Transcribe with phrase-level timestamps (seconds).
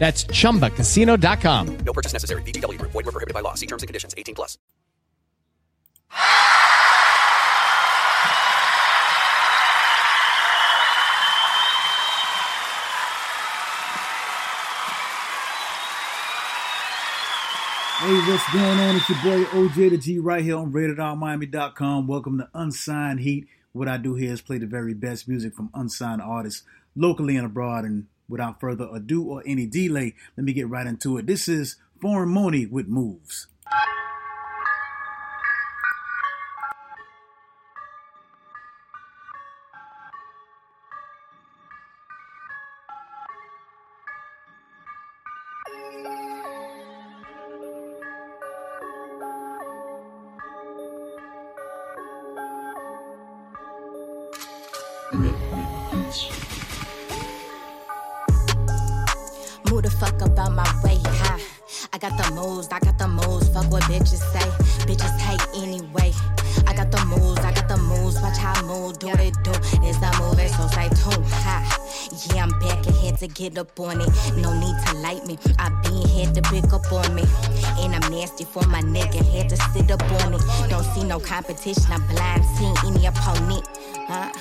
[0.00, 1.76] That's chumbacasino.com.
[1.84, 2.42] No purchase necessary.
[2.42, 2.92] VGW Group.
[2.92, 3.52] Void were prohibited by law.
[3.54, 4.14] See terms and conditions.
[4.16, 4.56] 18 plus.
[18.00, 18.96] Hey, what's going on?
[18.96, 22.06] It's your boy OJ the G right here on RatedRMiami.com.
[22.06, 23.46] Welcome to Unsigned Heat.
[23.72, 26.62] What I do here is play the very best music from unsigned artists
[26.96, 27.84] locally and abroad.
[27.84, 31.26] And without further ado or any delay, let me get right into it.
[31.26, 33.48] This is Foreign Money with Moves.
[60.20, 61.38] Move the fuck up out my way, huh?
[61.92, 63.48] I got the moves, I got the moves.
[63.48, 64.46] Fuck what bitches say.
[64.84, 66.12] Bitches hate anyway.
[66.66, 68.20] I got the moves, I got the moves.
[68.20, 69.52] Watch how I move, do what it do.
[69.82, 71.79] It's the move, so stay tuned, ha.
[72.34, 74.08] Yeah, I'm back and had to get up on it.
[74.36, 75.38] No need to light me.
[75.58, 77.24] I been had to pick up on me.
[77.80, 80.42] And I'm nasty for my nigga, had to sit up on it.
[80.68, 83.66] Don't see no competition, I'm blind, seeing any opponent.
[84.06, 84.32] Huh?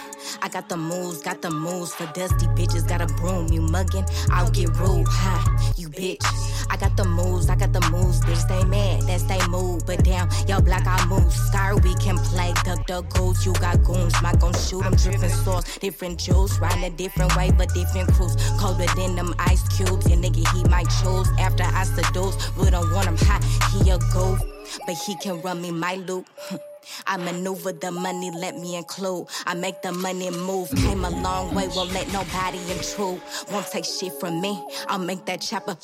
[0.41, 2.87] I got the moves, got the moves for dusty bitches.
[2.87, 6.23] Got a broom, you muggin', I'll get rude, ha, you bitch.
[6.69, 8.37] I got the moves, I got the moves, bitch.
[8.37, 11.31] Stay mad, that's they move, but damn, yo black I move.
[11.31, 13.45] Scar, we can play duck duck goose.
[13.45, 17.51] You got goons, my gon' shoot 'em, drippin' sauce, different juice, riding a different way,
[17.51, 18.35] but different crews.
[18.59, 22.35] Colder than them ice cubes, your nigga he might choose after I seduce.
[22.55, 24.39] We don't want him hot, he a goof,
[24.85, 26.25] but he can run me my loop.
[27.07, 29.27] I maneuver the money, let me include.
[29.45, 30.69] I make the money move.
[30.75, 33.21] Came a long way, won't let nobody intrude.
[33.51, 34.63] Won't take shit from me.
[34.87, 35.77] I'll make that chopper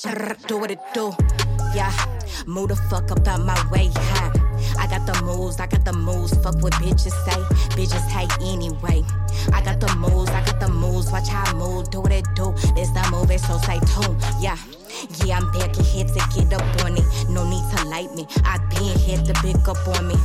[0.48, 1.14] do what it do.
[1.74, 1.92] Yeah,
[2.46, 4.45] move the fuck up out my way, huh?
[4.78, 6.34] I got the moves, I got the moves.
[6.44, 7.42] Fuck what bitches say.
[7.76, 9.04] Bitches hate anyway.
[9.54, 11.12] I got the moves, I got the moves.
[11.12, 12.54] Watch how I move, do what it do.
[12.76, 14.18] This the move, so say tune.
[14.42, 14.58] Yeah.
[15.24, 17.06] Yeah, I'm back and here to get up on it.
[17.30, 18.26] No need to light me.
[18.46, 20.16] I been here to pick up on me.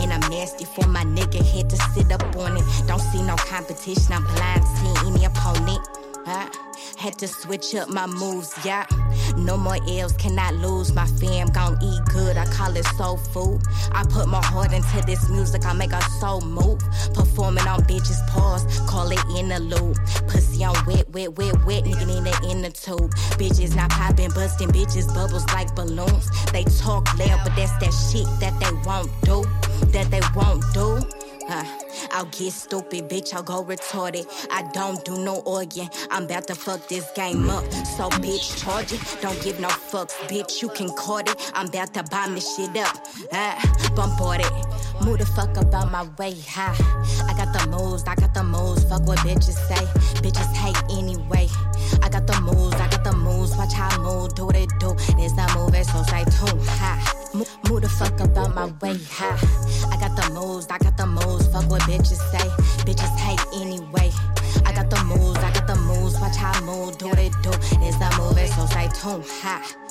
[0.00, 2.64] And I'm nasty for my nigga, here to sit up on it.
[2.86, 5.86] Don't see no competition, I'm blind, seeing any opponent.
[6.26, 6.48] Huh?
[6.96, 8.86] Had to switch up my moves, yeah.
[9.36, 10.94] No more L's, cannot lose.
[10.94, 13.60] My fam gon' eat good, I call it soul food.
[13.92, 16.80] I put my heart into this music, I make a soul move.
[17.12, 19.96] Performing on bitches' paws, call it interlude.
[20.26, 23.10] Pussy on wet, wet, wet, wet, nigga in the inner tube.
[23.36, 26.30] Bitches not popping, busting, bitches bubbles like balloons.
[26.52, 29.44] They talk loud, but that's that shit that they won't do,
[29.92, 31.06] that they won't do.
[31.50, 34.26] Uh, I'll get stupid, bitch, I'll go retarded.
[34.50, 35.88] I don't do no organ.
[36.10, 37.64] I'm about to fuck this game up.
[37.96, 39.00] So, bitch, charge it.
[39.20, 40.62] Don't give no fucks, bitch.
[40.62, 41.52] You can caught it.
[41.54, 42.96] I'm about to bomb this shit up.
[43.32, 43.54] Uh,
[43.94, 44.52] bombard it.
[45.04, 46.74] Move the fuck up out my way, ha.
[47.28, 48.84] I got the moves, I got the moves.
[48.84, 49.84] Fuck what bitches say.
[50.22, 51.48] Bitches hate anyway.
[52.02, 53.56] I got the moves, I got the moves.
[53.56, 54.94] Watch how I move, do what it do.
[55.18, 57.30] It's the move, so say tune, ha.
[57.34, 59.36] Mo- Move the fuck up out my way, ha.
[59.92, 61.46] I got the moves, I got the moves.
[61.48, 62.48] Fuck what bitches say.
[62.84, 64.10] Bitches hate anyway.
[64.66, 66.18] I got the moves, I got the moves.
[66.20, 67.50] Watch how I move, do what it do.
[67.80, 69.83] It's a move, it's so say tune, ha.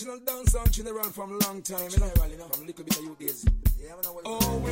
[0.00, 3.44] Original dance tune around from long time, you know, from little bit of you days.
[4.24, 4.62] Oh,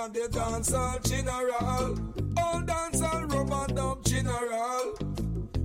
[0.00, 1.96] are the dancehall general.
[2.36, 4.98] All dancehall rubber dub general.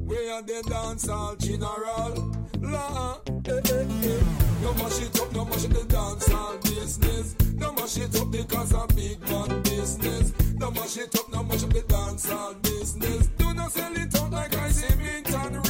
[0.06, 2.32] We are the dancehall general.
[2.62, 4.24] La, eh, eh, eh.
[4.62, 7.36] No mash it up, no mash it the dancehall business.
[7.56, 10.32] No mash it up because of big man business.
[10.60, 13.28] No mash it up, no mash up the dancehall business.
[13.38, 15.65] Do not sell it out like I see mint and ringless.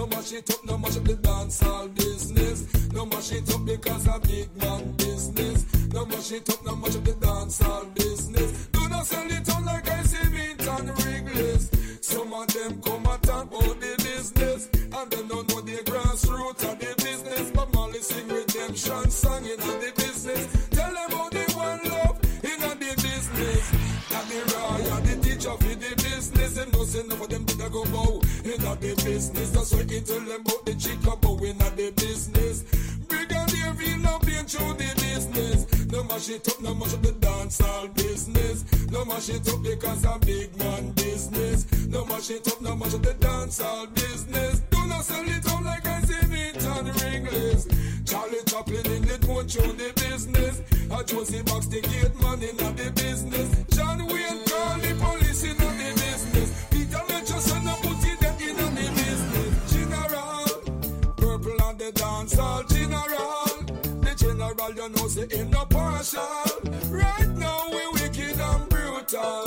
[0.00, 2.90] No mash it up, no mash up the dancehall business.
[2.94, 5.66] No mash it up because of big man business.
[5.92, 8.68] No mash it up, no mash up the dancehall business.
[8.68, 11.68] Do not sell it out like I see mint and ringless.
[12.00, 16.72] Some of them come and talk about the business, and they don't know the grassroots
[16.72, 17.50] of the business.
[17.50, 19.79] But Molly sing redemption business.
[28.94, 29.50] The business.
[29.50, 32.62] That's why he tell them about the chica bow in the business.
[33.08, 35.66] Big Brigadier feel no pain through the business.
[35.92, 38.64] No mash it up, no mash up the dancehall business.
[38.90, 41.66] No mash it up because I'm big man business.
[41.88, 44.60] No mash it up, no mash up the dancehall business.
[44.70, 47.68] Do not sell it out like I see me on ringless.
[48.04, 50.62] Charlie Chaplin in the won't show the business.
[50.90, 51.49] I Josie Box
[62.30, 64.00] the general.
[64.00, 66.20] The general you know say him no partial.
[66.88, 69.44] Right now we wicked and brutal.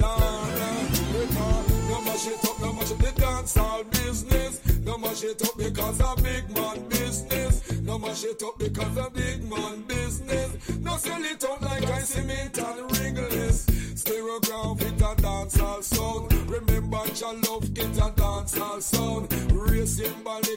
[0.00, 1.62] Nah, nah, nah.
[1.88, 4.60] No mash it up, no mash up the dancehall business.
[4.84, 7.80] No mash it up because of big man business.
[7.82, 10.78] No mash it up because of big man business.
[10.80, 13.66] No sell it out like I cement and ringless.
[13.66, 16.32] Stereograph it a dancehall sound.
[16.50, 19.32] Remember your love it a dancehall sound.
[19.32, 20.47] It a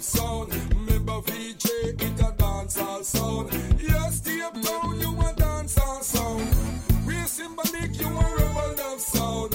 [0.00, 0.54] rubber sound.
[0.74, 3.52] Remember VJ it a dancehall sound.
[3.80, 6.48] Yes, step down you a dancehall sound.
[7.06, 9.52] Race symbolic you a rubber dub sound.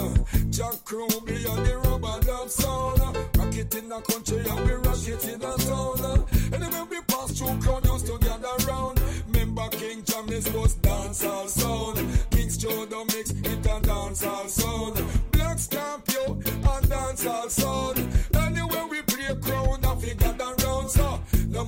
[0.52, 3.00] Jack Ruby and the rubber dub sound.
[3.38, 6.26] Rock it in the country and we rock it in the town.
[6.54, 9.02] Anyway we pass through crown used to gather round.
[9.28, 11.98] Remember King James was dancehall sound.
[12.32, 15.04] King's Joe mix it a dancehall sound.
[15.32, 17.95] Black Scorpio and dancehall sound.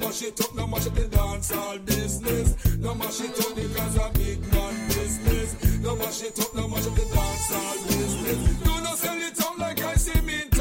[0.08, 2.78] Mash it up, no mash up the dancehall business.
[2.78, 5.82] No mash it up because of big man business.
[5.82, 8.58] No mash it up, no mash up the dancehall business.
[8.64, 10.57] Do not sell it out like I see mint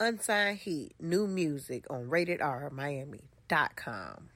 [0.00, 4.30] Unsigned Heat, new music on RatedRMiami.com.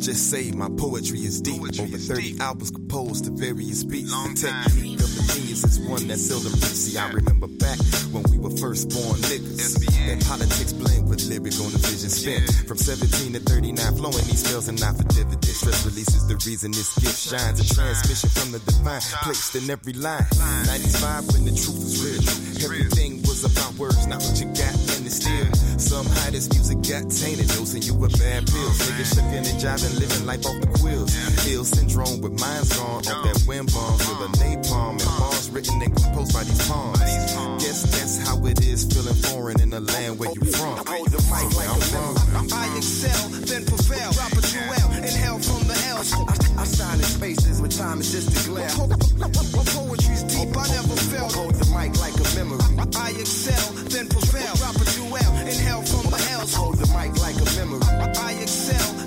[0.00, 1.60] Just say my poetry is deep.
[1.60, 4.10] Over 30 albums composed to various beats.
[4.10, 6.88] the technique of the genius is one that seldom reached.
[6.88, 7.78] See, I remember back
[8.10, 9.76] when we were first born niggas.
[10.08, 12.48] That politics blend with lyric on the vision spent.
[12.66, 15.60] From 17 to 39, flowing these spells and not for dividends.
[15.60, 17.60] Stress releases the reason this gift shines.
[17.60, 20.24] A transmission from the divine, placed in every line.
[20.64, 22.24] 95 when the truth was real.
[22.64, 24.89] Everything was about words, not what you got
[25.40, 26.00] in the still.
[26.30, 28.78] This music got tainted, dosing you with bad pills.
[28.86, 31.10] Niggas shucking and jiving, living life off the quills.
[31.50, 33.98] Ill syndrome with minds gone off that wind bomb.
[33.98, 37.00] With a napalm and bars written and composed by these palms.
[37.58, 40.78] Guess that's how it is, feeling foreign in the land where you from.
[40.86, 42.14] Hold the mic like a from.
[42.54, 44.10] I excel, then prevail.
[44.14, 46.00] Drop a jewel, inhale from the L.
[46.00, 48.70] I, I shine in spaces where time is just a glare.
[49.18, 51.28] My poetry's deep, I never fail.
[51.28, 52.62] Hold the mic like a memory.
[52.96, 54.54] I excel, then prevail.
[54.56, 54.79] Drop
[56.54, 57.80] Hold the mic like a memory.
[58.16, 58.99] I excel,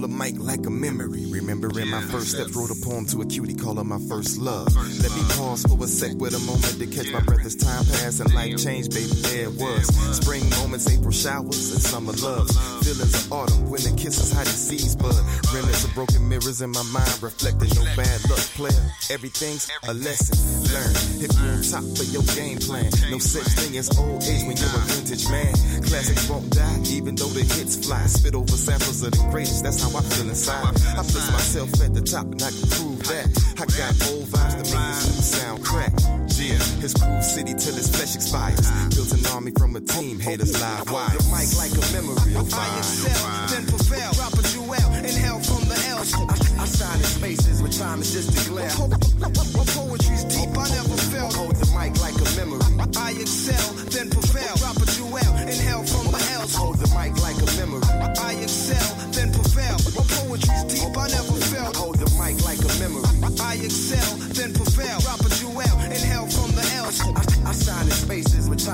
[0.00, 1.26] hold a mic like a memory.
[1.30, 4.68] Remembering my first steps, wrote a poem to a cutie, call her my first love.
[4.74, 7.84] Let me pause for a sec with a moment to catch my breath as time
[7.84, 9.12] passed and life changed, baby.
[9.28, 9.88] There it was.
[10.16, 12.48] Spring moments, April showers, and summer love.
[12.84, 15.20] Feelings of autumn, winter kisses, how these seas bud.
[15.52, 18.84] Remnants of broken mirrors in my mind, reflecting no bad luck, player.
[19.10, 20.38] Everything's a lesson
[20.72, 20.96] learned.
[21.20, 24.56] Hit you're on top of your game plan, no such thing as old age when
[24.56, 25.52] you're a vintage man.
[25.84, 28.06] Classics won't die, even though the hits fly.
[28.06, 30.74] Spit over samples of the greatest that's how I feel inside.
[30.94, 33.26] I place myself at the top and I can prove that.
[33.58, 35.92] I got old vibes to make this new sound crack.
[36.38, 38.64] Yeah, his groove city till his flesh expires.
[38.94, 41.10] Built an army from a team, haters live wire.
[41.10, 42.32] The mic like a memory.
[42.38, 43.18] I excel,
[43.50, 44.10] then prevail.
[44.14, 46.00] Drop a jewel, inhale from the L.
[46.00, 48.72] I, I shine in spaces where time is just a glare.
[49.18, 51.28] My poetry's deep, I never fail.
[51.34, 52.62] Hold the mic like a memory.
[52.96, 54.19] I excel, then prevail.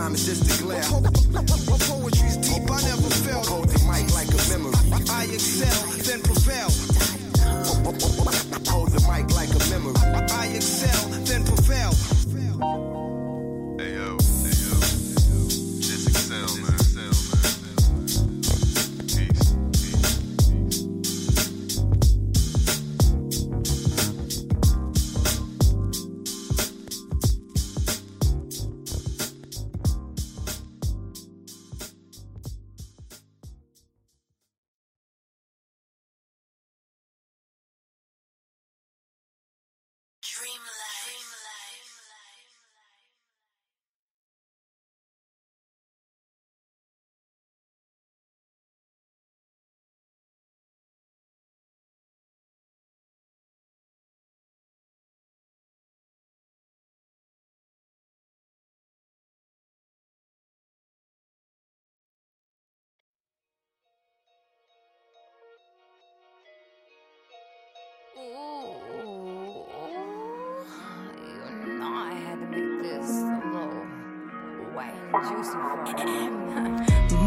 [0.06, 0.82] Time is just a glare.
[1.32, 3.42] My poetry's deep, I never fail.
[3.44, 4.74] Hold the mic like a memory.
[5.10, 5.95] I excel,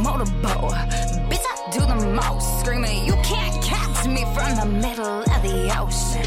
[0.02, 0.74] Motorboat,
[1.30, 2.62] bitch, I do the most.
[2.62, 6.26] Screaming, you can't catch me from the middle of the ocean.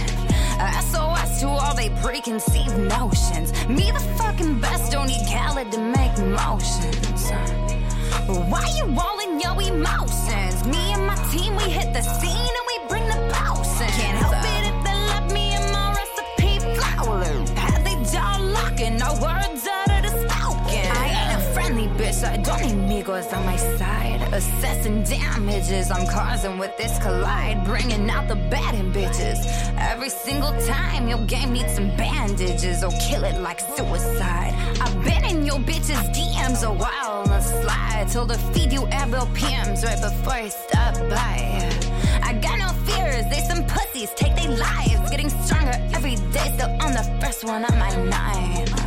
[0.60, 3.52] Uh, SOS to all they preconceived notions.
[3.68, 7.30] Me, the fucking best, don't need Khaled to make motions.
[8.48, 10.64] Why you rolling your emotions?
[10.66, 12.51] Me and my team, we hit the scene
[22.24, 24.20] I don't need amigos on my side.
[24.32, 27.64] Assessing damages I'm causing with this collide.
[27.64, 29.38] Bringing out the bad bitches.
[29.78, 34.54] Every single time your game needs some bandages or kill it like suicide.
[34.80, 38.08] I've been in your bitch's DMs a while on the slide.
[38.12, 41.62] Told her feed you Advil PMs right before I stop by.
[42.22, 45.10] I got no fears, they some pussies, take their lives.
[45.10, 48.81] Getting stronger every day, still on the first one on my nine.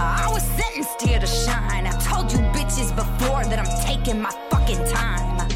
[0.00, 1.86] I was sentenced here to shine.
[1.86, 5.46] I told you bitches before that I'm taking my fucking time.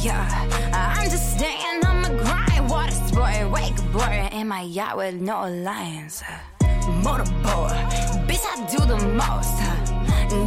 [0.00, 0.24] Yeah,
[0.72, 2.70] I'm just staying on my grind.
[2.70, 6.22] Water sport, wake boy in my yacht with no lines.
[7.02, 7.74] Motorboat,
[8.28, 9.58] bitch, I do the most.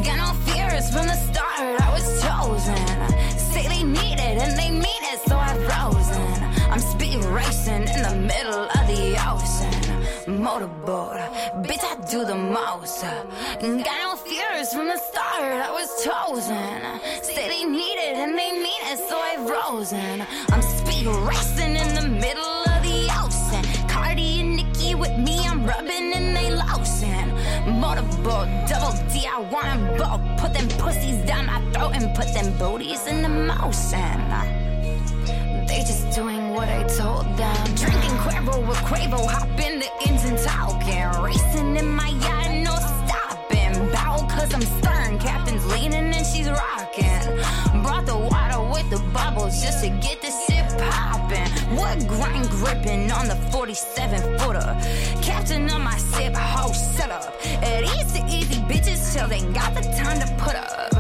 [0.05, 3.37] Got no fears from the start, I was chosen.
[3.37, 6.43] Say they need it and they mean it, so I've frozen.
[6.71, 9.84] I'm speed racing in the middle of the ocean.
[10.27, 11.19] Motorboat,
[11.61, 13.01] bitch, I do the most.
[13.03, 15.43] Got no fears from the start.
[15.43, 16.81] I was chosen.
[17.21, 20.25] Say they need it and they mean it, so I rose in.
[20.51, 23.87] I'm speed racing in the middle of the ocean.
[23.87, 27.29] Cardi and Nikki with me, I'm rubbing and they lotion.
[27.79, 30.41] Motorboat, double D, I want them both.
[30.41, 34.74] Put them pussies down my throat and put them booties in the motion.
[35.67, 37.65] They just doing what I told them.
[37.75, 41.23] Drinking Cuervo with Quavo, hop in the engine talking.
[41.23, 43.91] Racing in my yacht, no stopping.
[43.91, 47.21] Bow cause I'm stern, captain's leaning and she's rocking.
[47.83, 51.49] Brought the water with the bubbles just to get the shit popping.
[51.75, 54.77] What grind gripping on the 47 footer.
[55.21, 57.35] Captain on my sip, house set up.
[57.43, 60.95] It easy, easy bitches till they got the time to put up.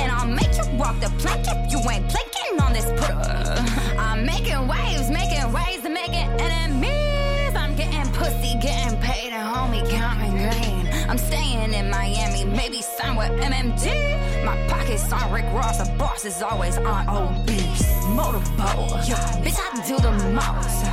[0.00, 2.08] And I'll make you walk the plank if you ain't
[2.56, 3.98] planking on this.
[3.98, 7.54] I'm making waves, making waves, and making enemies.
[7.54, 10.88] I'm getting pussy, getting paid, and homie counting green.
[11.08, 14.44] I'm staying in Miami, maybe sign with MMG.
[14.44, 18.04] My pockets on Rick Ross, the boss is always on obese.
[18.08, 20.84] Motorboat, yeah, bitch, I do the most.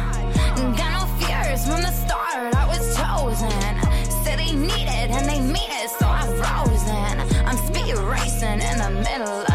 [0.78, 4.24] Got no fears from the start, I was chosen.
[4.24, 7.46] Said they need it and they mean it, so I rose in.
[7.48, 9.51] I'm speed racing in the middle.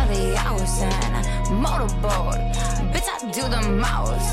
[1.76, 2.40] Motorboat,
[2.90, 4.32] bitch, I do the most.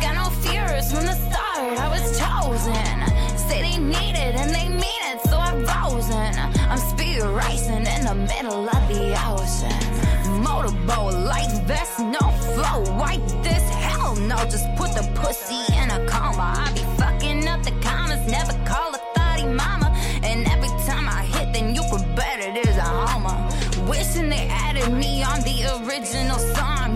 [0.00, 3.36] Got no fears from the start, I was chosen.
[3.36, 6.34] Say they need it and they mean it, so I rose in.
[6.70, 10.42] I'm speed racing in the middle of the ocean.
[10.42, 12.80] Motorboat, light vest, no flow.
[12.96, 16.54] Wipe this, hell no, just put the pussy in a coma.
[16.64, 19.94] I be fucking up the commas, never call a thotty mama.
[20.22, 23.36] And every time I hit, then you could bet it is a homer.
[23.86, 26.38] Wishing they added me on the original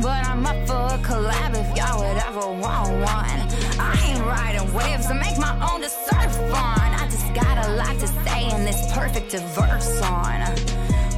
[0.02, 3.40] but I'm up for a collab if y'all would ever want one.
[3.80, 6.88] I ain't riding waves, I make my own to surf on.
[7.00, 10.38] I just got a lot to say, in this perfect verse on.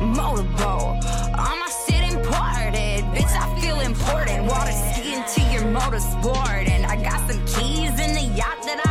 [0.00, 1.04] Motorboat,
[1.36, 3.04] all my shit imported.
[3.14, 4.46] Bitch, I feel important.
[4.46, 6.68] Water skiing to your motorsport.
[6.68, 8.89] And I got some keys in the yacht that I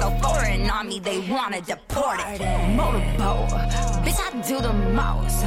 [0.00, 2.40] so foreign on me, they wanna deport it.
[2.76, 3.48] Motorboat,
[4.04, 5.42] bitch, I do the most.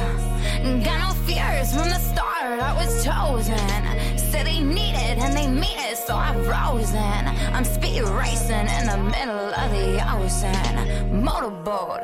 [0.86, 4.18] Got no fears from the start, I was chosen.
[4.30, 7.24] Said they need it and they mean it, so I rose in.
[7.54, 11.22] I'm speed racing in the middle of the ocean.
[11.22, 12.02] Motorboat,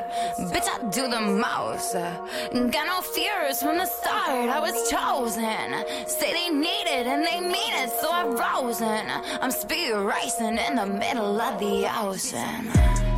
[0.51, 1.93] bitch, I do the most.
[1.93, 6.07] Got no fears from the start, I was chosen.
[6.07, 9.05] Say they need it and they mean it, so I rose in.
[9.41, 13.08] I'm speed racing in the middle of the ocean.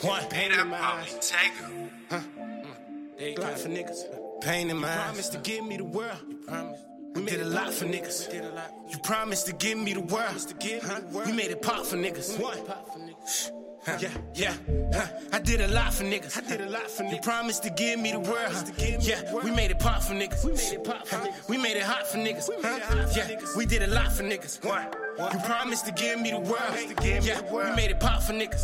[0.00, 1.18] One pain in my eyes.
[1.20, 1.52] Take
[2.10, 2.20] Huh?
[3.18, 4.40] Glock for niggas.
[4.40, 5.04] Pain in my eyes.
[5.04, 6.18] Promised to give me the world.
[6.28, 6.84] You promised.
[7.14, 8.32] We did a lot for niggas.
[8.90, 10.54] You promised to give me the world.
[10.82, 11.00] Huh?
[11.26, 12.40] We made it pop for niggas.
[12.40, 12.58] What?
[13.84, 13.98] Huh?
[14.00, 14.54] Yeah, yeah.
[14.94, 15.06] Huh?
[15.32, 16.38] I did a lot for niggas.
[16.38, 17.12] I did a lot for niggas.
[17.12, 18.72] You promised to give me the world.
[18.78, 20.44] Yeah, we made it pop for niggas.
[20.44, 21.48] We made it pop for niggas.
[21.48, 22.48] We made it hot for niggas.
[22.62, 23.06] Huh?
[23.14, 24.64] Yeah, we did a lot for niggas.
[24.64, 24.96] What?
[25.18, 26.58] You promised to give me the world.
[27.02, 28.62] Yeah, we made it pop for niggas.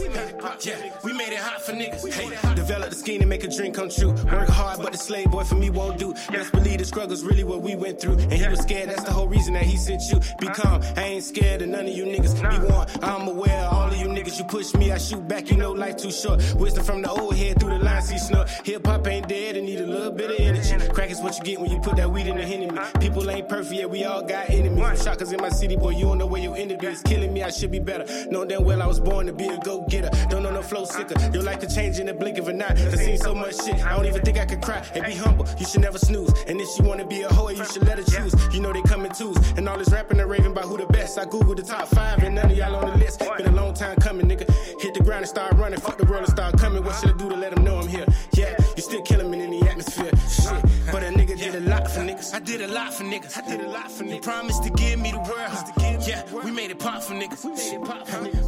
[0.64, 2.12] Yeah, we made it hot for niggas.
[2.12, 4.12] Hey, develop the scheme to make a dream come true.
[4.12, 6.14] Work hard, but the slave boy for me won't do.
[6.30, 8.14] Best believe the struggle's really what we went through.
[8.14, 10.20] And he was scared, that's the whole reason that he sent you.
[10.38, 12.34] Be calm, I ain't scared of none of you niggas.
[12.40, 14.38] Be warned, I'm aware of all of you niggas.
[14.38, 16.42] You push me, I shoot back, you know life too short.
[16.54, 18.48] Wisdom from the old head through the lines he snuck.
[18.64, 20.88] Hip hop ain't dead and need a little bit of energy.
[20.88, 22.78] Crack is what you get when you put that weed in the enemy.
[23.00, 25.02] People ain't perfect, yeah, we all got enemies.
[25.02, 27.02] Shockers in my city, boy, you don't know where your enemy is.
[27.02, 28.04] Killing me, I should be better.
[28.30, 30.10] Know damn well I was born to be a go getter.
[30.28, 31.14] Don't know no flow sicker.
[31.32, 32.74] Your life could change in the blink of an eye.
[32.74, 34.84] Done seen so much shit, I don't even think I could cry.
[34.94, 36.32] And be humble, you should never snooze.
[36.46, 38.34] And if you wanna be a hoe, you should let her choose.
[38.54, 39.36] You know they come in twos.
[39.56, 41.18] And all this rapping and raving about who the best.
[41.18, 43.20] I Googled the top five, and none of y'all on the list.
[43.36, 44.48] Been a long time coming, nigga.
[44.80, 45.80] Hit the ground and start running.
[45.80, 46.84] Fuck the world and start coming.
[46.84, 48.06] What should I do to let them know I'm here?
[48.34, 50.10] Yeah, you still killing me in the atmosphere.
[50.28, 52.34] Shit, but a nigga did a lot for niggas.
[52.34, 53.36] I did a lot for niggas.
[53.36, 54.14] I did a lot for niggas.
[54.14, 56.06] You promised to give me the world.
[56.06, 57.44] Yeah, we made it pop for niggas.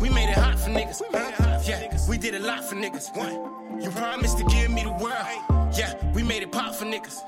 [0.01, 1.03] We made it hot for niggas.
[1.67, 3.83] Yeah, we did a lot for niggas.
[3.83, 5.60] You promised to give me the world.
[5.73, 7.21] Yeah, we made it pop for niggas.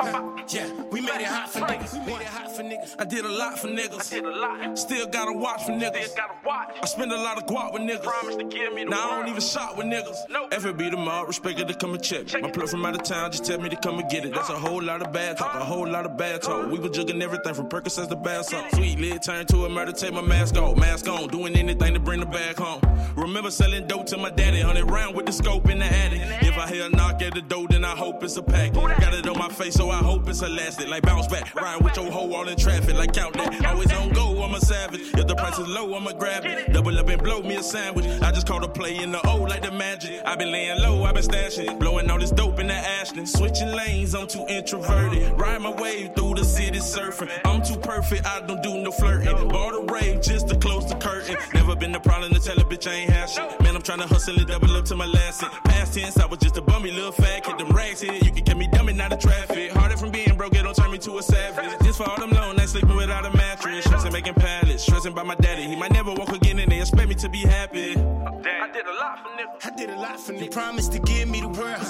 [0.52, 1.92] Yeah, we made it hot for niggas.
[2.04, 2.96] We made it hot for niggas.
[2.98, 4.12] I did a lot for niggas.
[4.12, 4.78] I did a lot.
[4.78, 6.02] Still gotta watch for niggas.
[6.04, 6.76] Still gotta watch.
[6.82, 8.02] I spend a lot of guap with niggas.
[8.02, 10.16] Promise to give me the Now I don't even shop with niggas.
[10.28, 10.48] Nope.
[10.52, 12.32] Ever be the mob, respect it to come and check.
[12.40, 14.34] My plug from out of town, just tell me to come and get it.
[14.34, 14.58] That's a uh.
[14.58, 16.70] whole lot of bad talk, a whole lot of bad talk.
[16.70, 18.66] We was jugging everything from Percocets to bath salt.
[18.74, 22.00] Sweet lid turned to a murder, take my mask off, mask on, doing anything to
[22.00, 22.80] bring the bag home.
[23.16, 26.22] Remember selling dope to my daddy, hundred round with the scope in the attic.
[26.42, 28.72] If I hear a knock at the door, then I hope it's a pack.
[28.72, 30.88] Got it on my face, so I hope it's elastic.
[30.88, 33.64] Like bounce back, riding with your hoe all in traffic, like count that.
[33.66, 35.00] Always on go, I'm a savage.
[35.14, 36.72] If the price is low, I'ma grab it.
[36.72, 38.06] Double up and blow me a sandwich.
[38.22, 40.20] I just called a play in the O like the magic.
[40.24, 43.28] I been laying low, I been stashing, blowing all this dope in the Ashland.
[43.28, 45.32] Switching lanes, I'm too introverted.
[45.38, 47.30] Ride my wave through the city surfing.
[47.44, 49.48] I'm too perfect, I don't do no flirting.
[49.48, 51.36] Bought a rave just to close the curtain.
[51.54, 53.60] Never been a problem to tell a bitch I ain't have shit.
[53.60, 55.52] Man, I'm tryna hustle and double up to my last cent.
[55.64, 57.44] Past tense, I was just a bummy little fat.
[57.44, 59.72] Kept them rags here, you can get me dummy, not a traffic.
[59.72, 61.80] Harder from being broke, it don't turn me to a savage.
[61.84, 63.84] Just for all them long nights sleeping without a mattress.
[63.84, 65.62] Stressing making pallets, stressing by my daddy.
[65.64, 67.96] He might never walk again and they expect me to be happy.
[67.96, 69.72] I did a lot for niggas.
[69.72, 70.44] I did a lot for niggas.
[70.44, 71.82] You promised to give me the world.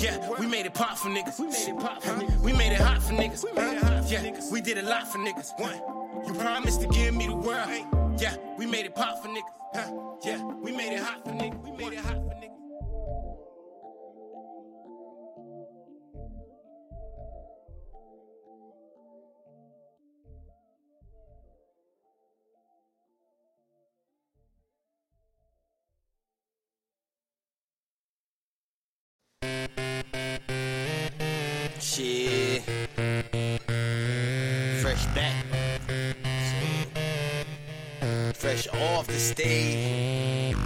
[0.00, 1.38] Yeah, we made it pop for niggas.
[1.38, 2.40] We made it pop for niggas.
[2.40, 4.10] We made it hot for niggas.
[4.10, 5.58] Yeah, we did a lot for niggas.
[5.58, 7.68] One, you promised to give me the world.
[8.20, 10.24] Yeah, we made it pop for niggas.
[10.24, 11.62] Yeah, we made it hot for niggas.
[11.62, 12.27] We made it hot
[34.98, 35.44] Fresh back.
[38.34, 40.56] Fresh off the stage.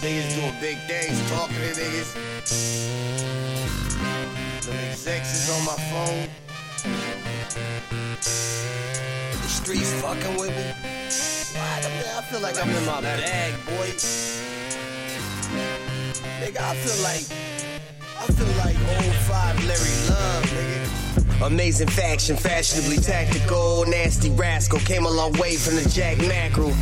[0.00, 2.16] Niggas doing big things, talking to niggas.
[4.60, 6.28] Some execs is on my phone.
[9.32, 10.74] The streets fucking with me.
[11.56, 13.88] I, mean, I feel like I'm in my bag, boy.
[16.40, 17.24] Nigga, I feel like
[18.20, 20.88] I feel like old five Larry Love, nigga.
[21.42, 24.80] Amazing faction, fashionably tactical, nasty rascal.
[24.80, 26.72] Came a long way from the Jack Mackerel.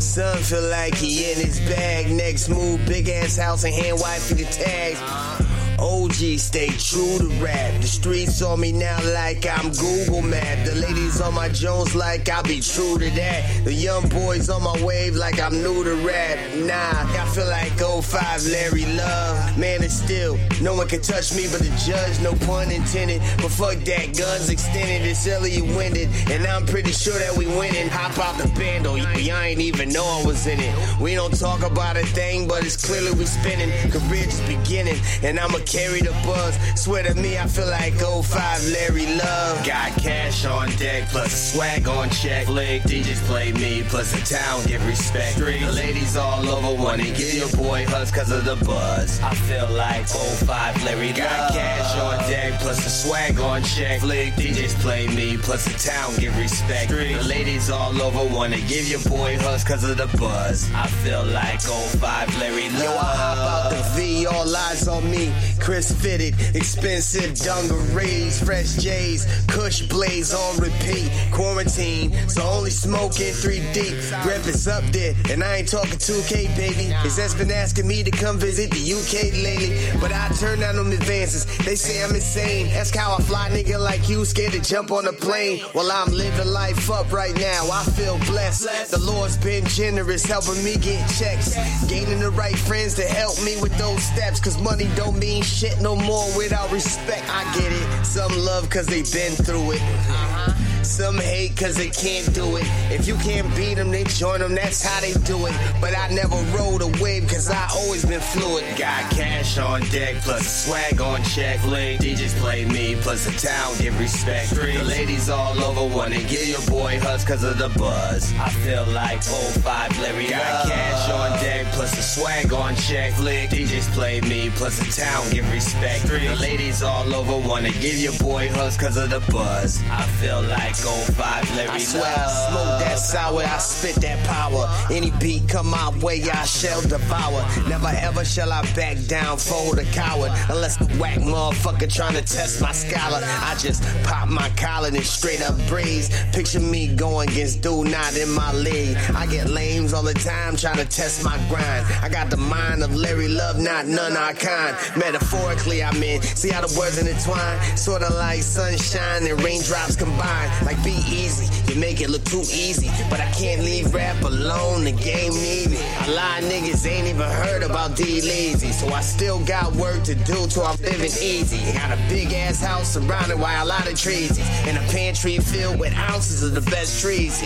[0.00, 2.10] Son feel like he in his bag.
[2.10, 5.37] Next move, big ass house and hand wifey the tags.
[5.78, 7.80] OG stay true to rap.
[7.80, 10.66] The streets on me now like I'm Google Map.
[10.66, 13.64] The ladies on my Jones like I be true to that.
[13.64, 16.38] The young boys on my wave like I'm new to rap.
[16.56, 19.58] Nah, I feel like 05 Larry Love.
[19.58, 23.22] Man, it's still, no one can touch me but the judge, no pun intended.
[23.36, 26.08] But fuck that, guns extended, it's early winded.
[26.30, 27.88] And I'm pretty sure that we winning.
[27.88, 31.00] Hop out the bando, I ain't even know I was in it.
[31.00, 33.70] We don't talk about a thing, but it's clearly we spinning.
[33.90, 36.56] Career just beginning, and I'ma carry the buzz.
[36.80, 39.66] Swear to me, I feel like 05 Larry Love.
[39.66, 42.46] Got cash on deck, plus a swag on check.
[42.46, 45.36] Flick, DJs play me, plus the town give respect.
[45.38, 49.20] The ladies all over wanna give your boy hugs cause of the buzz.
[49.20, 51.16] I feel like 05 Larry Love.
[51.18, 54.00] Got cash on uh, deck, plus the swag on check.
[54.00, 56.90] Flick, DJs play me, plus the town give respect.
[56.90, 60.70] The ladies all over wanna give your boy hugs cause of the buzz.
[60.72, 62.82] I feel like 05 Larry Love.
[62.82, 65.32] Yo, I hop out the V, all eyes on me.
[65.68, 71.10] Chris fitted, expensive dungarees, fresh J's, Kush blaze on repeat.
[71.30, 73.92] Quarantine, so only smoking three deep.
[74.24, 76.84] Rep is up there, and I ain't talking 2K, baby.
[77.04, 80.76] His has been asking me to come visit the UK lately, but I turn down
[80.76, 81.44] them advances.
[81.58, 82.68] They say I'm insane.
[82.68, 85.60] Ask how I fly nigga like you scared to jump on a plane.
[85.74, 87.68] Well, I'm living life up right now.
[87.70, 88.90] I feel blessed.
[88.90, 91.54] The Lord's been generous, helping me get checks.
[91.88, 95.57] Gaining the right friends to help me with those steps, cause money don't mean shit
[95.80, 97.24] no more without respect.
[97.28, 98.04] I get it.
[98.04, 99.82] Some love cause they been through it.
[99.82, 100.57] Uh-huh.
[100.88, 102.64] Some hate cause they can't do it.
[102.90, 105.54] If you can't beat them, they join them, that's how they do it.
[105.82, 108.64] But I never rode a wave cause I always been fluid.
[108.78, 111.60] Got cash on deck, plus swag on check.
[111.60, 114.50] Flick, DJs play me, plus the town give respect.
[114.50, 118.32] The ladies all over wanna give your boy hugs cause of the buzz.
[118.40, 123.12] I feel like 05 Larry Got cash on deck, plus the swag on check.
[123.12, 126.08] Flick, DJs play me, plus the town give respect.
[126.08, 129.82] The ladies all over wanna give your boy hugs cause of the buzz.
[129.90, 134.24] I feel like old five Larry I swear I smoke that sour, I spit that
[134.26, 134.68] power.
[134.90, 137.44] Any beat come my way, I shall devour.
[137.68, 140.32] Never ever shall I back down, fold a coward.
[140.48, 143.20] Unless the whack motherfucker trying to test my scholar.
[143.22, 146.08] I just pop my collar and straight up breeze.
[146.32, 148.96] Picture me going against dude not in my league.
[149.14, 151.86] I get lames all the time trying to test my grind.
[152.02, 154.76] I got the mind of Larry Love, not none our kind.
[154.96, 157.76] Metaphorically, I mean, see how the words intertwine?
[157.76, 160.52] Sorta like sunshine and raindrops combined.
[160.68, 162.90] Like be easy, you make it look too easy.
[163.08, 165.78] But I can't leave rap alone, the game need me.
[166.04, 168.70] A lot of niggas ain't even heard about D Lazy.
[168.72, 171.72] So I still got work to do till I'm living easy.
[171.72, 174.38] Got a big ass house surrounded by a lot of trees.
[174.68, 177.40] And a pantry filled with ounces of the best trees.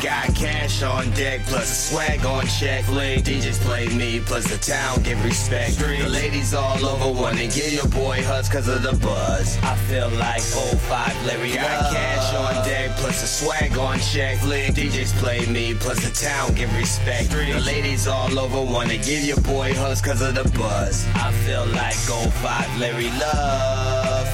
[0.00, 2.86] Got cash on deck, plus a swag on check.
[2.86, 5.76] Link DJs play me, plus the town give respect.
[5.76, 9.58] The ladies all over wanna give your boy hugs cause of the buzz.
[9.64, 12.59] I feel like 05 Larry Got cash on
[12.96, 14.42] plus a swag on check.
[14.46, 17.30] Link DJs play me, plus the town give respect.
[17.30, 21.06] The ladies all over wanna give your boy hugs cause of the buzz.
[21.14, 24.28] I feel like 05 Larry Love.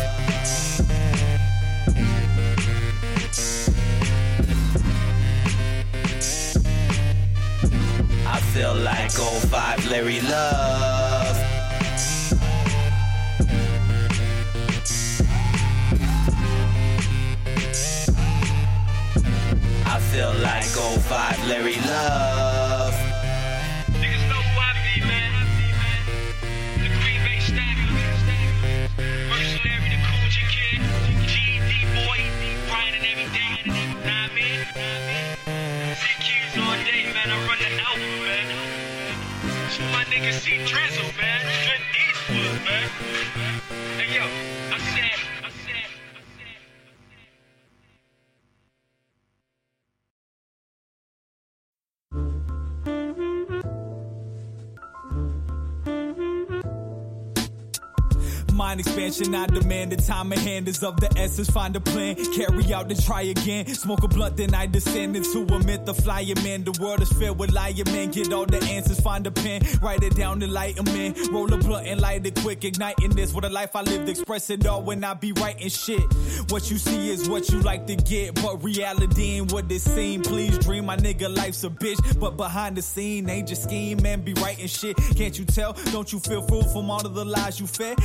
[8.26, 10.95] I feel like 05 Larry Love.
[21.08, 22.92] 05 Larry Love.
[23.94, 25.30] Niggas know who I be, man.
[26.82, 27.38] The Green Bay.
[29.30, 30.82] Versus Larry the Cool Kid.
[31.30, 32.18] GD boy.
[32.66, 33.70] Grinding every day.
[34.34, 34.66] Mean?
[35.94, 37.30] See kids all day, man.
[37.30, 38.46] I run the album, man.
[39.70, 41.40] So my nigga see Drizzle, man.
[41.62, 42.90] Clint Eastwood, man.
[43.94, 44.24] Hey, yo.
[44.74, 45.25] I said.
[58.66, 61.48] Mind expansion, I demand the time in hand is of the essence.
[61.48, 63.64] Find a plan, carry out, then try again.
[63.68, 66.64] Smoke a blunt, then I descend into a myth of flying man.
[66.64, 68.10] The world is filled with lying men.
[68.10, 71.16] Get all the answers, find a pen, write it down, enlightenment.
[71.30, 73.32] Roll a blunt and light it quick, igniting this.
[73.32, 76.02] What a life I lived, express it all when I be writing shit.
[76.50, 80.22] What you see is what you like to get, but reality ain't what it seem.
[80.22, 82.18] Please dream, my nigga, life's a bitch.
[82.18, 84.96] But behind the scene, ain't just scheme and be writing shit.
[85.14, 85.74] Can't you tell?
[85.92, 87.96] Don't you feel full from all of the lies you fed?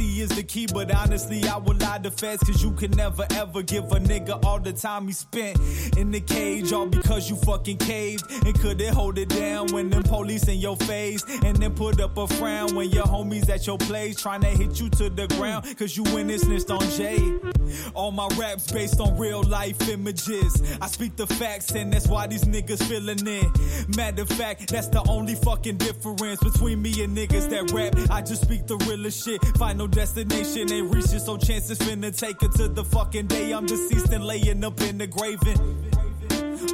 [0.00, 2.42] Honesty is the key, but honestly, I will lie to feds.
[2.42, 5.58] Cause you can never ever give a nigga all the time he spent
[5.98, 8.24] in the cage, all because you fucking caved.
[8.46, 11.22] And couldn't hold it down when them police in your face.
[11.44, 14.80] And then put up a frown when your homies at your place trying to hit
[14.80, 15.66] you to the ground.
[15.76, 17.59] Cause you went and snitched on Jay.
[17.94, 20.62] All my raps based on real life images.
[20.80, 23.96] I speak the facts, and that's why these niggas feeling it.
[23.96, 27.94] Matter of fact, that's the only fucking difference between me and niggas that rap.
[28.10, 29.42] I just speak the realest shit.
[29.58, 33.66] Final destination ain't reached it, so chances finna take it to the fucking day I'm
[33.66, 35.89] deceased and laying up in the graving.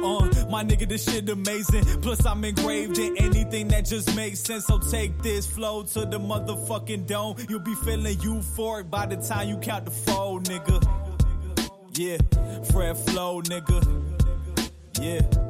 [0.03, 1.83] Uh, my nigga, this shit amazing.
[2.01, 4.65] Plus, I'm engraved in anything that just makes sense.
[4.65, 7.37] So take this flow to the motherfucking dome.
[7.49, 10.83] You'll be feeling euphoric by the time you count the four, nigga.
[11.93, 12.17] Yeah,
[12.71, 13.81] Fred Flow, nigga.
[14.99, 15.46] Yeah.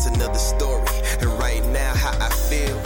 [0.00, 0.86] That's another story.
[1.20, 2.76] And right now, how I feel.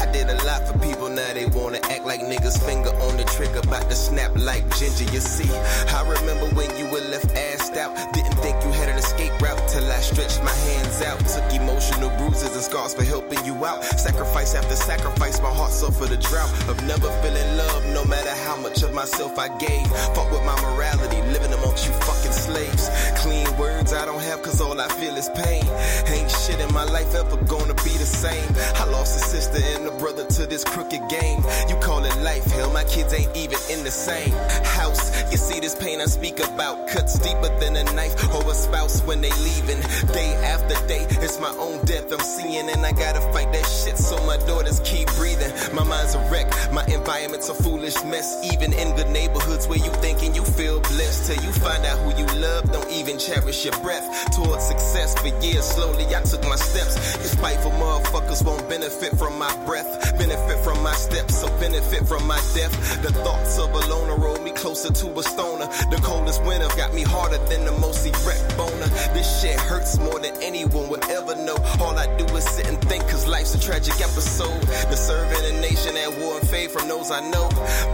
[0.00, 3.24] I did a lot for people, now they wanna act like niggas finger on the
[3.24, 5.04] trigger, about to snap like ginger.
[5.12, 5.50] You see,
[5.88, 8.33] I remember when you were left assed out, didn't
[8.64, 11.18] you had an escape route till I stretched my hands out.
[11.20, 13.84] Took emotional bruises and scars for helping you out.
[13.84, 18.56] Sacrifice after sacrifice, my heart suffered a drought of never feeling love, no matter how
[18.56, 19.86] much of myself I gave.
[20.14, 22.88] Fought with my morality, living amongst you fucking slaves.
[23.22, 25.64] Clean words I don't have, cause all I feel is pain.
[26.06, 28.48] Ain't shit in my life ever gonna be the same.
[28.76, 31.44] I lost a sister and a brother to this crooked game.
[31.68, 34.32] You call it life, hell, my kids ain't even in the same
[34.64, 35.04] house.
[35.30, 39.20] You see this pain I speak about cuts deeper than a knife or spouse when
[39.20, 39.80] they leaving.
[40.12, 43.98] Day after day, it's my own death I'm seeing, and I gotta fight that shit
[43.98, 45.52] so my daughters keep breathing.
[45.74, 48.28] My mind's a wreck, my environment's a foolish mess.
[48.52, 52.10] Even in good neighborhoods where you thinking you feel blessed, till you find out who
[52.20, 54.06] you love, don't even cherish your breath.
[54.34, 56.94] Towards success for years, slowly I took my steps.
[57.18, 62.26] You spiteful motherfuckers won't benefit from my breath, benefit from my steps, so benefit from
[62.26, 62.72] my death.
[63.02, 65.66] The thoughts of a loner roll me closer to a stoner.
[65.90, 68.88] The coldest winter got me harder than the most erect boner.
[69.14, 71.56] This shit hurts more than anyone would ever know.
[71.80, 74.60] All I do is sit and think, cause life's a tragic episode.
[74.90, 77.48] The serving a nation at war and fade from those I know.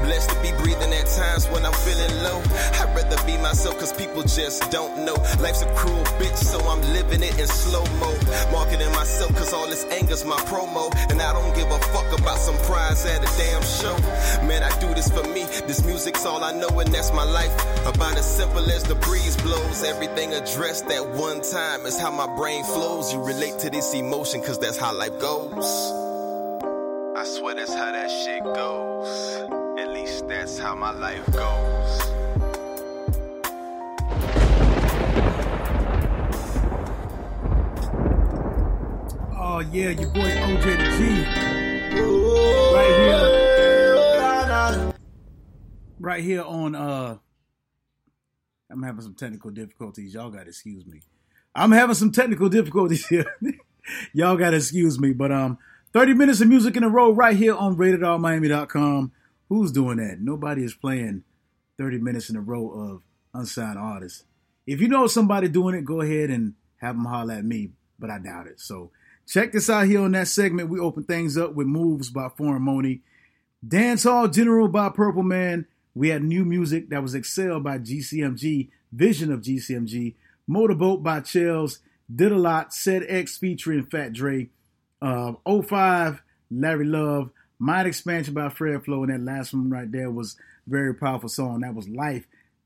[0.05, 2.43] Blessed to be breathing at times when I'm feeling low.
[2.81, 5.15] I'd rather be myself, cause people just don't know.
[5.41, 8.13] Life's a cruel bitch, so I'm living it in slow mo.
[8.53, 10.91] Marketing myself, cause all this anger's my promo.
[11.11, 13.97] And I don't give a fuck about some prize at a damn show.
[14.47, 15.45] Man, I do this for me.
[15.67, 17.53] This music's all I know, and that's my life.
[17.87, 19.83] About as simple as the breeze blows.
[19.83, 23.13] Everything addressed at one time is how my brain flows.
[23.13, 25.65] You relate to this emotion, cause that's how life goes.
[27.17, 29.79] I swear that's how that shit goes.
[29.79, 32.01] At least that's how my life goes.
[39.43, 41.01] Oh yeah, your boy OJ the G.
[42.75, 44.93] Right here.
[45.99, 47.19] Right here on uh
[48.71, 50.15] I'm having some technical difficulties.
[50.15, 51.01] Y'all gotta excuse me.
[51.55, 53.27] I'm having some technical difficulties here.
[54.13, 55.13] Y'all gotta excuse me.
[55.13, 55.59] But um
[55.93, 59.13] 30 minutes of music in a row right here on RatedRMiami.com.
[59.49, 60.21] Who's doing that?
[60.21, 61.25] Nobody is playing
[61.79, 63.03] 30 minutes in a row of
[63.35, 64.25] unsigned artists.
[64.67, 68.09] If you know somebody doing it, go ahead and have them holler at me, but
[68.09, 68.61] I doubt it.
[68.61, 68.93] So
[69.27, 70.69] check this out here on that segment.
[70.69, 73.01] We open things up with Moves by Foreign Money,
[73.67, 75.67] Dancehall General by Purple Man.
[76.01, 80.15] We had new music that was excelled by GCMG, Vision of GCMG,
[80.47, 81.81] Motorboat by Chels,
[82.17, 84.49] Did a Lot, Said X featuring Fat Dre,
[85.03, 90.11] uh, 05, Larry Love, Mind Expansion by Fred Flow, and that last one right there
[90.11, 90.37] was
[90.67, 91.61] very powerful song.
[91.61, 92.25] That was Life,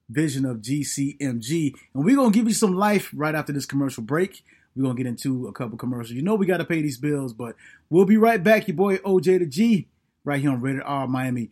[0.09, 1.75] Vision of GCMG.
[1.93, 4.45] And we're going to give you some life right after this commercial break.
[4.77, 6.13] We're going to get into a couple commercials.
[6.13, 7.57] You know we got to pay these bills, but
[7.91, 8.69] we'll be right back.
[8.69, 9.89] Your boy OJ the G
[10.23, 11.51] right here on RatedRMiami.com.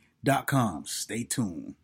[0.87, 1.75] Stay tuned.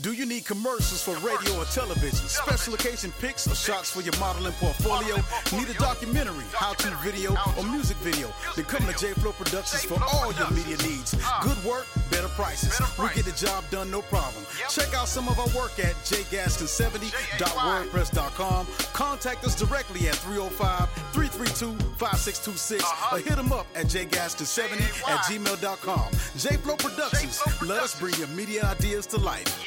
[0.06, 2.28] Do you need commercials for radio or television?
[2.28, 5.16] Special occasion pics or shots for your modeling portfolio?
[5.52, 8.32] Need a documentary, how-to video, or music video?
[8.56, 11.16] Then come to J Flow Productions for all your media needs.
[11.42, 12.80] Good work, better prices.
[13.00, 14.46] We get the job done, no problem.
[14.70, 18.68] Check out some of our work at jgaskin70.wordpress.com.
[18.94, 26.12] Contact us directly at 305-332-5626 or hit them up at jgaskin70 at gmail.com.
[26.38, 27.42] J Flow Productions.
[27.64, 29.66] Let us bring your media ideas to life.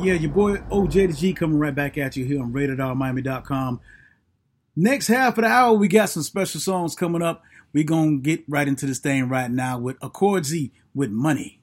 [0.00, 3.80] Yeah, your boy OJ the G coming right back at you here on RatedRMiami.com.
[4.76, 7.42] Next half of the hour, we got some special songs coming up.
[7.72, 11.58] We're going to get right into this thing right now with Accord Z with Money.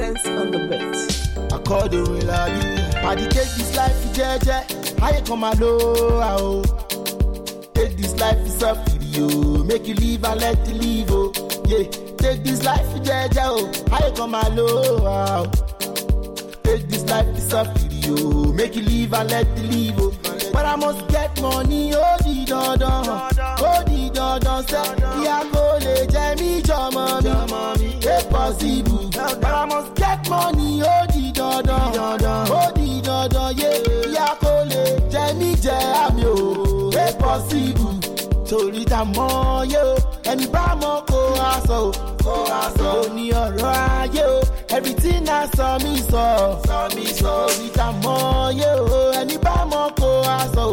[0.00, 1.52] Sense on the beat.
[1.52, 2.60] According to Ladi,
[3.02, 4.98] Paddy take this life jeje.
[4.98, 6.64] How you come alone?
[7.74, 9.28] Take this life is up for you.
[9.30, 9.62] Oh.
[9.62, 11.10] Make you live and let you live.
[11.10, 11.32] Oh.
[11.66, 11.84] Yeah.
[12.16, 13.36] Take this life jeje.
[13.42, 13.70] Oh.
[13.90, 15.50] How you come alone?
[16.62, 18.16] Take this life is up for you.
[18.20, 18.52] Oh.
[18.54, 19.98] Make you live and let you live.
[19.98, 20.50] Oh.
[20.50, 23.06] But I must get money, oh di dandan,
[23.60, 24.84] oh di dandan sẹ́,
[25.22, 27.04] ìyá kò lè jẹ mí jọmọ
[27.78, 28.89] mi, é possible.
[29.40, 33.70] But I must get money, oh di dandan, oh di dandan, yé,
[34.08, 37.94] ìyá kò lè jẹ mí jẹ àmì o, é possible.
[38.48, 39.28] Torí ta mọ
[39.72, 39.94] yé o,
[40.30, 41.20] ẹni bá mọ kó
[41.52, 41.80] aṣọ
[42.24, 44.26] kó aṣọ ní ọ̀rọ̀ ayé
[44.76, 46.24] everything na sọ mí sọ,
[46.66, 48.16] sọ mí sọ, torí ta mọ
[48.60, 50.64] yé o, ẹni bá mọ kó aṣọ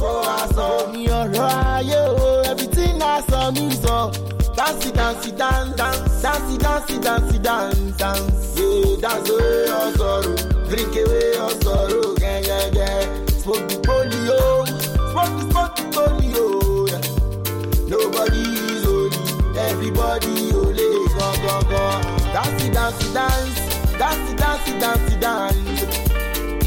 [0.00, 2.00] kó aṣọ ní ọ̀rọ̀ ayé
[2.50, 3.98] everything na sọ mí sọ.
[4.66, 8.58] Dancey, dancey, dan, dance, dancey, dancey, dancey, dan, dance.
[8.58, 10.34] Yeah, dance away your sorrow,
[10.68, 13.26] drink away your sorrow, yeah, yeah, yeah.
[13.42, 14.66] Smoke the polio,
[15.12, 16.44] smoke the smoke the polio.
[16.90, 17.00] Yeah.
[17.86, 19.20] Nobody is holy,
[19.56, 20.90] everybody holy.
[21.14, 22.02] Go go go,
[22.34, 23.58] dancey, dancey, dance,
[23.96, 25.80] dancey, dancey, dancey, dance.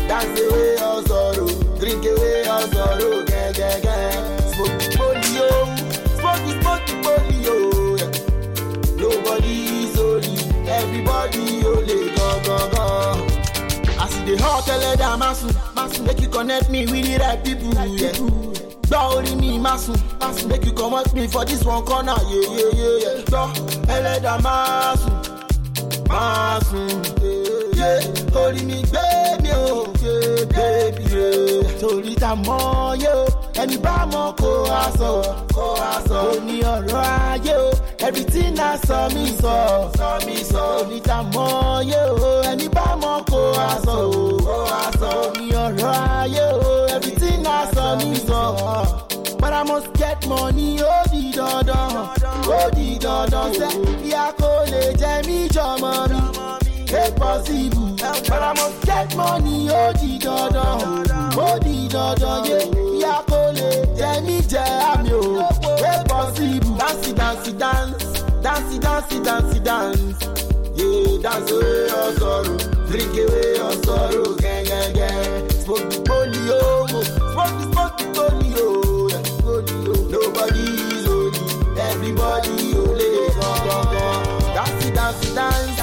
[0.07, 1.47] Dance away your sorrow,
[1.79, 3.28] drink away your sorrow.
[9.29, 10.33] Nobody is holy,
[10.67, 13.25] everybody holy, oh, go, go,
[13.85, 14.03] go.
[14.03, 14.65] As e dey hot
[15.19, 17.69] máa sùn, máa make you connect me with the right people.
[17.85, 18.11] Yeah.
[18.89, 22.15] Gbọ́ orí mi máa sùn, make you comot me for this one corner.
[22.31, 23.23] Yeah, yeah, yeah, yeah.
[23.29, 23.43] Gbọ́
[23.95, 26.89] ẹlẹ́dàá máa sùn.
[27.77, 28.01] Yeah,
[28.41, 29.05] orí gbé
[29.43, 30.13] mi ò gbé
[30.53, 31.79] bébí rẹ̀.
[31.81, 33.25] Torí ta mọ̀ yé o,
[33.61, 34.49] ẹni bá mọ̀ kó
[34.83, 35.11] aṣọ,
[35.55, 36.17] kó aṣọ.
[36.29, 37.69] Ó ní ọ̀rọ̀ ayé o,
[38.07, 39.55] everything na sọ mí sọ,
[39.97, 40.63] sọ mí sọ.
[40.79, 43.97] Torí ta mọ̀ yé o, ẹni bá mọ̀ kó aṣọ,
[44.45, 45.11] kó aṣọ.
[45.39, 48.41] Ní ọ̀rọ̀ ayé o, everything na sọ mí sọ.
[49.41, 53.71] But I must get money, ó di dandan, ó oh, di dandan sẹ́.
[54.07, 56.19] Ìyá kò lè jẹ mí jọmọ mi,
[57.01, 57.87] é possible.
[58.29, 60.77] But I must get money, ó di dandan,
[61.45, 62.59] ó di dandan yé.
[62.97, 63.69] Ìyá kò lè
[63.99, 65.48] jẹ mí jẹ àmì o,
[66.19, 66.75] possible.
[66.75, 70.17] Dance, dance, dance, dance, dance, dance, dance.
[70.75, 72.57] Yeah, dance away your sorrow,
[72.87, 75.49] drink away your sorrow, gang, gang, gang.
[75.63, 77.03] Smoke the polio, oh, oh.
[77.31, 79.93] smoke the, smoke the polio, oh, yeah, polio.
[80.13, 80.65] Nobody
[80.95, 81.41] is holy,
[81.89, 83.09] everybody holy,
[84.55, 85.78] dance, dance, dance,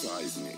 [0.00, 0.56] Seismic.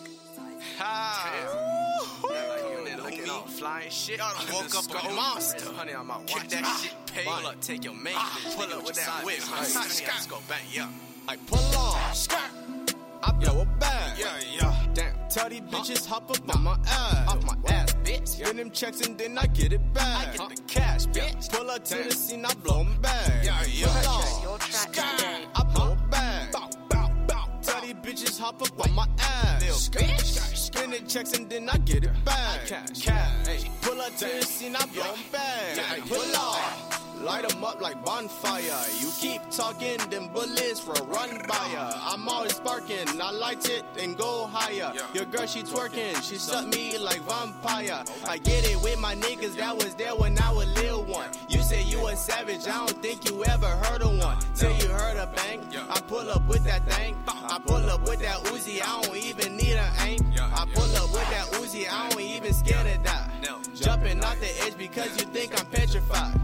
[3.63, 4.19] flying shit.
[4.19, 5.73] Y'all done woke up a monster.
[5.73, 6.21] Honey, I'm out.
[6.33, 7.27] Watch that that shit shit paid.
[7.27, 9.37] Pull up, take your main Ah, pull up with that whip.
[9.39, 9.49] bitch.
[9.49, 10.09] Honey, Scott.
[10.15, 10.89] Let's go bang, yeah.
[11.29, 12.15] I pull off.
[12.17, 12.95] Skirt.
[13.23, 14.19] I blow a bag.
[14.19, 14.87] Yeah, yeah.
[14.95, 15.15] Damn.
[15.29, 17.29] Tell these bitches hop up on my ass.
[17.31, 18.27] Off my ass, bitch.
[18.29, 20.29] Spend them checks and then I get it back.
[20.29, 21.53] I get the cash, bitch.
[21.53, 23.45] Pull up to the scene, I blow 'em back.
[23.45, 23.87] Yeah, yeah.
[24.03, 24.93] Pull Purchase off.
[24.95, 25.49] Skirt.
[25.55, 26.53] I blow a bag.
[26.53, 27.49] Bow, bow, bow.
[27.63, 29.32] Tell these bitches hop up on my ass.
[29.73, 30.57] Bitch.
[30.57, 32.67] Spending checks and then I get it back.
[32.67, 33.03] Cash.
[33.03, 33.47] Cash.
[33.47, 33.71] Hey.
[33.81, 36.01] Pull up to the scene, I blow 'em back.
[36.09, 36.92] Pull off.
[37.23, 38.85] Light 'em up like bonfire.
[38.99, 41.93] You keep talking, them bullets will run by ya.
[42.03, 44.93] I'm always sparking, I light it and go higher.
[45.15, 48.03] Your girl, she twerking, she suck me like vampire.
[48.27, 51.31] I get it with my niggas that was there when I was little one.
[51.49, 54.39] You say you a savage, I don't think you ever heard of one.
[54.57, 57.17] Till you heard a bang, I pull up with that thing.
[57.29, 60.33] I pull up with that Uzi, I don't even need an aim.
[60.41, 63.31] I pull up with that Uzi, I don't even scared of that.
[63.77, 66.35] Jumping off the edge because you think I'm petrified.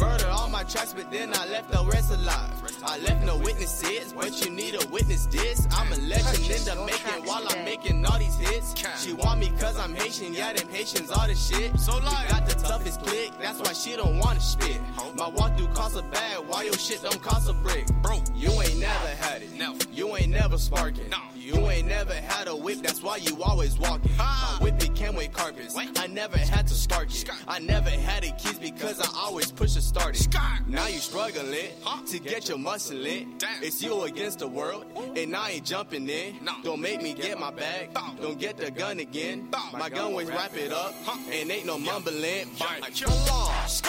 [0.00, 2.50] Murder all my tracks, but then I left the rest alive.
[2.82, 5.66] I left no witnesses, but you need a witness this.
[5.70, 8.74] I'm a legend in the making while I'm making all these hits.
[9.02, 11.78] She want me cause I'm Haitian, yeah, them Haitians all the shit.
[11.78, 14.80] So like, got the toughest click, that's why she don't wanna spit.
[15.16, 17.86] My walkthrough cost a bag, why your shit don't cost a brick?
[18.02, 19.50] Bro, you ain't never had it.
[19.92, 21.12] You ain't never sparking.
[21.36, 24.16] You ain't never had a whip, that's why you always walking.
[24.16, 25.76] My whip it came with carpets.
[25.76, 27.28] I never had to spark it.
[27.46, 30.28] I never had the keys because I always push to start it.
[30.68, 31.70] Now you struggling
[32.06, 33.38] to get your muscle in.
[33.38, 33.62] Damn.
[33.62, 34.84] It's you against the world,
[35.16, 36.36] and I ain't jumping in.
[36.44, 36.52] No.
[36.62, 37.92] Don't make me get my bag.
[37.92, 38.14] Bow.
[38.20, 39.48] Don't get the gun again.
[39.50, 39.70] Bow.
[39.72, 40.94] My gun was wrap it up,
[41.32, 42.48] and ain't no mumbling.
[42.56, 42.66] Yeah.
[42.82, 43.82] I pull off.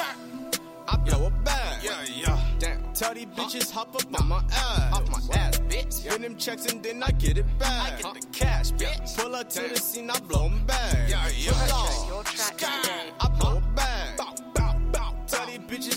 [0.87, 1.83] I blow a bag.
[1.83, 2.47] Yeah, yeah.
[2.59, 2.93] Damn.
[2.93, 4.93] Tell these bitches hop up on my ass.
[4.93, 5.93] Off my ass, bitch.
[5.93, 7.93] Spend them checks and then I get it back.
[7.93, 9.17] I get the cash, bitch.
[9.17, 11.09] Pull up to the scene, I blow blow 'em back.
[11.09, 11.51] Yeah, yeah.
[11.51, 13.20] Pull off.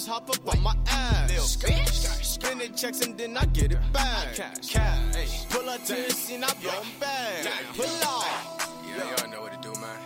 [0.04, 1.56] Bitches hop up on my ass.
[2.22, 4.34] Spending checks and then I get it back.
[4.34, 4.70] Cash.
[4.70, 5.46] Cash.
[5.48, 7.46] Pull up to the scene, I blow 'em back.
[7.76, 8.72] Pull off.
[8.86, 9.98] Yeah, y'all know what to do, man.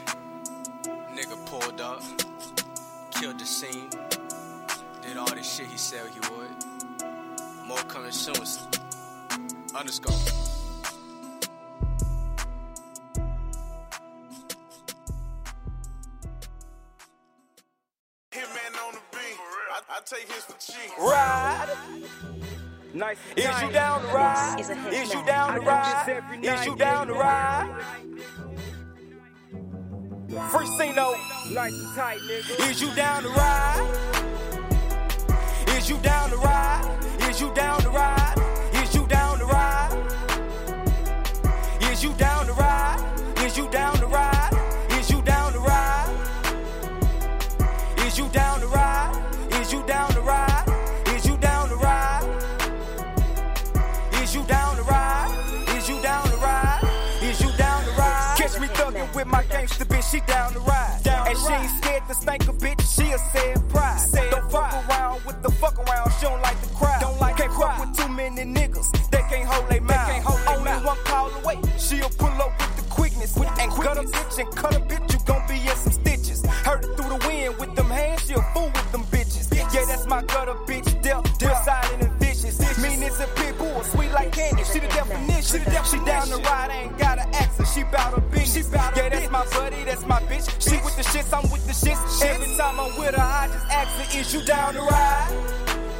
[1.14, 2.03] Nigga pulled up,
[3.11, 3.90] killed the scene,
[5.03, 7.66] did all this shit he said he would.
[7.66, 8.36] More coming soon.
[9.74, 10.47] Underscore.
[19.99, 20.96] I, I take his for cheap.
[20.99, 21.68] Ride.
[22.94, 23.16] Nice.
[23.36, 24.61] Is you down to ride?
[24.92, 26.22] Is you down to ride?
[26.42, 27.82] Is you down to ride?
[30.51, 31.14] Free Cino.
[31.51, 32.70] Nice tight, nigga.
[32.70, 34.14] Is you down to ride?
[35.68, 36.99] Is you down to ride?
[37.28, 38.34] Is you down to ride?
[38.74, 40.07] Is you down to ride?
[41.82, 43.38] Is you down to ride?
[43.38, 43.97] Is you down
[60.11, 61.00] she down to ride.
[61.02, 64.00] Down and she ain't scared to stank a bitch, she a sad pride.
[64.30, 67.00] don't fuck around with the fuck around, she don't like the crowd.
[67.00, 70.09] Don't like can't fuck with too many niggas, they can't hold they mouth.
[70.09, 70.84] Can't hold Only mouth.
[70.84, 73.36] one call away, she'll pull up with the quickness.
[73.36, 76.44] With and cut a bitch and cut a bitch, you gon' be in some stitches.
[76.64, 79.48] Heard it through the wind with them hands, she a fool with them bitches.
[79.74, 82.59] Yeah, that's my gutter bitch, dealt, real silent and vicious.
[82.78, 84.64] Mean it's a pit bull, sweet like candy.
[84.64, 85.42] She the definition.
[85.42, 86.00] She, the definition.
[86.00, 87.66] she down the ride, ain't got an her.
[87.66, 88.27] She bout business.
[88.49, 90.49] She bout yeah, that's my buddy, that's my bitch.
[90.59, 92.24] She with the shits, I'm with the shits.
[92.24, 95.28] Every time I'm with her, I just ask her, is you down to ride?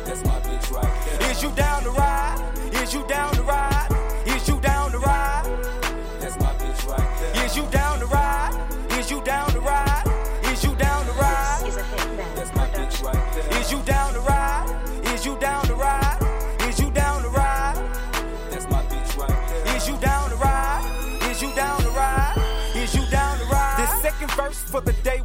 [0.07, 1.31] That's my bitch right there.
[1.31, 2.73] Is you down to ride?
[2.73, 3.98] Is you down to ride?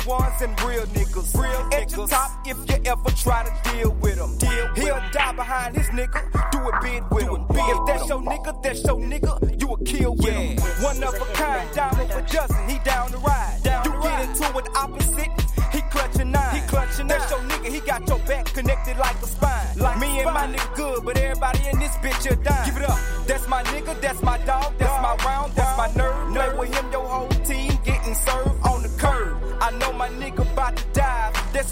[0.06, 1.34] Ones and real niggas.
[1.40, 4.38] Real At your top if you ever try to deal with him.
[4.38, 6.22] Deal He'll die behind his nigga.
[6.52, 7.46] Do a bid with him.
[7.50, 9.62] If that's your nigga, that's your nigga.
[9.62, 10.58] You a kill with him.
[10.84, 12.70] One of a kind, diamond for dozen.
[12.70, 13.60] He down to ride.
[13.64, 15.32] you get into it opposite.
[15.72, 16.56] He clutching nine.
[16.56, 17.74] He clutching That's your nigga.
[17.74, 19.78] He got your back connected like a spine.
[19.78, 22.66] Like Me and my nigga good, but everybody in this bitch a dime.
[22.66, 23.00] Give it up.
[23.26, 24.00] That's my nigga.
[24.02, 24.74] That's my dog.
[24.78, 25.54] That's my round.
[25.56, 25.63] That's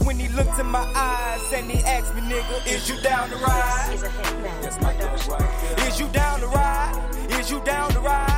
[0.05, 3.35] when he looked in my eyes and he asked me, nigga, is you down to
[3.37, 3.97] ride?
[4.61, 5.87] That's my dog right there.
[5.87, 7.15] Is you down to ride?
[7.39, 8.30] Is you down to ride?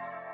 [0.00, 0.29] thank you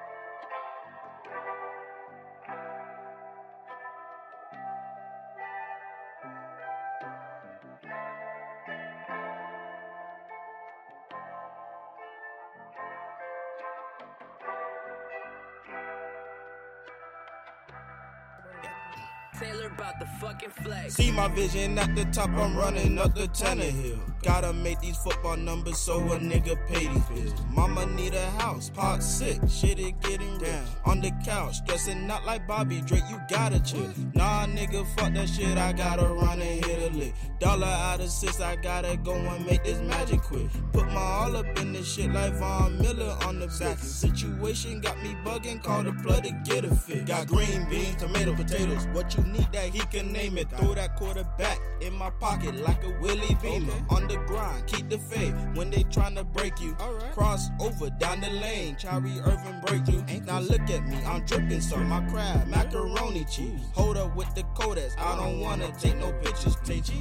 [19.39, 20.95] Taylor about the fucking flex.
[20.95, 24.01] See my vision at the top, I'm running up the Tanner Hill.
[24.22, 27.34] Gotta make these football numbers so a nigga pay these bills.
[27.51, 30.64] Mama need a house, pot sick, shit it getting down.
[30.87, 33.93] On the couch, stressing not like Bobby Drake, you gotta chill.
[34.14, 37.14] Nah, nigga, fuck that shit, I gotta run and hit a lick.
[37.39, 40.49] Dollar out of six, I gotta go and make this magic quick.
[40.72, 41.45] Put my all up
[41.77, 43.79] this shit like Von Miller on the back.
[43.79, 47.07] Situation got me bugging, call the plug to get a fit.
[47.07, 48.87] Got green beans, tomato, potatoes.
[48.93, 50.51] What you need that he can name it.
[50.51, 53.85] Throw that quarterback in my pocket like a Willie Beamen.
[53.91, 56.74] On the grind, keep the faith when they tryna break you.
[57.12, 60.05] Cross over down the lane, Irving break you.
[60.27, 63.61] Now look at me, I'm dripping so my crab, macaroni cheese.
[63.74, 66.57] Hold up with the Kodaks, I don't wanna take no pictures.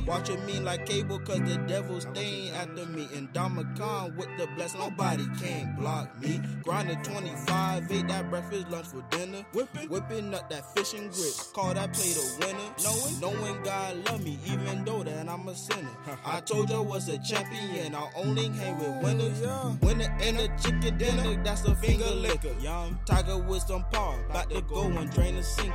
[0.06, 3.08] Watching me like cable, cause the devil's staying after me.
[3.16, 3.34] And
[3.76, 6.40] Khan with the bless, nobody can block me.
[6.64, 9.46] Grinding 25, ate that breakfast, lunch for dinner.
[9.54, 11.52] Whipping, whipping up that fish and grits.
[11.52, 12.60] Call that plate a winner.
[12.84, 15.90] Knowing, knowing God love me, even that I'm a sinner.
[16.26, 19.42] I told you I was a champion, I only hang with winners.
[19.82, 22.54] Winner ain't a chicken dinner, that's a finger liquor.
[22.60, 25.74] Young Tiger with some paw, about to go and drain the sink.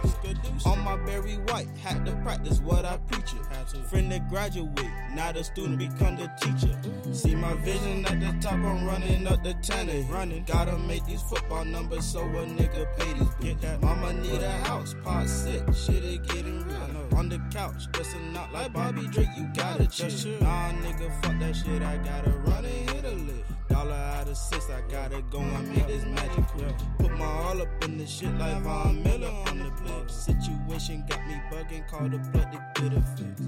[0.66, 3.86] On my Barry White, had to practice what I preach it.
[3.88, 4.70] Friend that graduate,
[5.12, 6.76] now the student become the teacher.
[7.12, 10.00] See my vision at the top, I'm running up the Tanner.
[10.10, 13.82] Running, gotta make these football numbers so a nigga pay these bills.
[13.82, 17.09] Mama need a house, pot sick, shit it getting real.
[17.16, 20.40] On the couch, dressing out like Bobby Drake, you gotta chill.
[20.40, 23.44] Nah, nigga, fuck that shit, I gotta run and hit a lick.
[23.68, 26.74] Dollar out of six, I gotta go and make this magic quick.
[26.98, 30.10] Put my all up in this shit like Von Miller on the clip.
[30.10, 33.42] Situation got me bugging, call the blood to get a fix.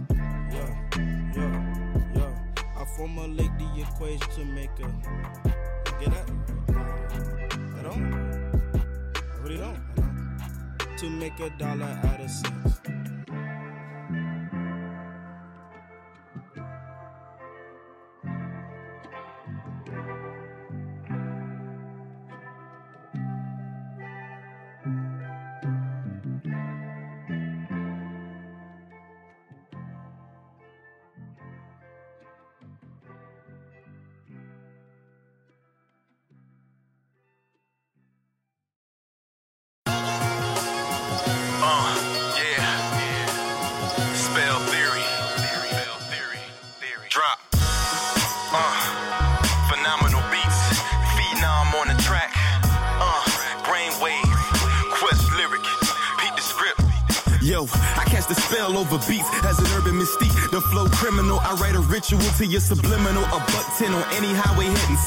[0.52, 0.70] Yeah,
[1.34, 2.80] yeah, yeah.
[2.80, 4.88] I formulate the equation to make a.
[5.98, 6.30] Get that?
[7.78, 8.04] I don't.
[9.14, 9.80] I really don't.
[10.98, 13.11] To make a dollar out of six.
[62.42, 63.31] To your subliminal.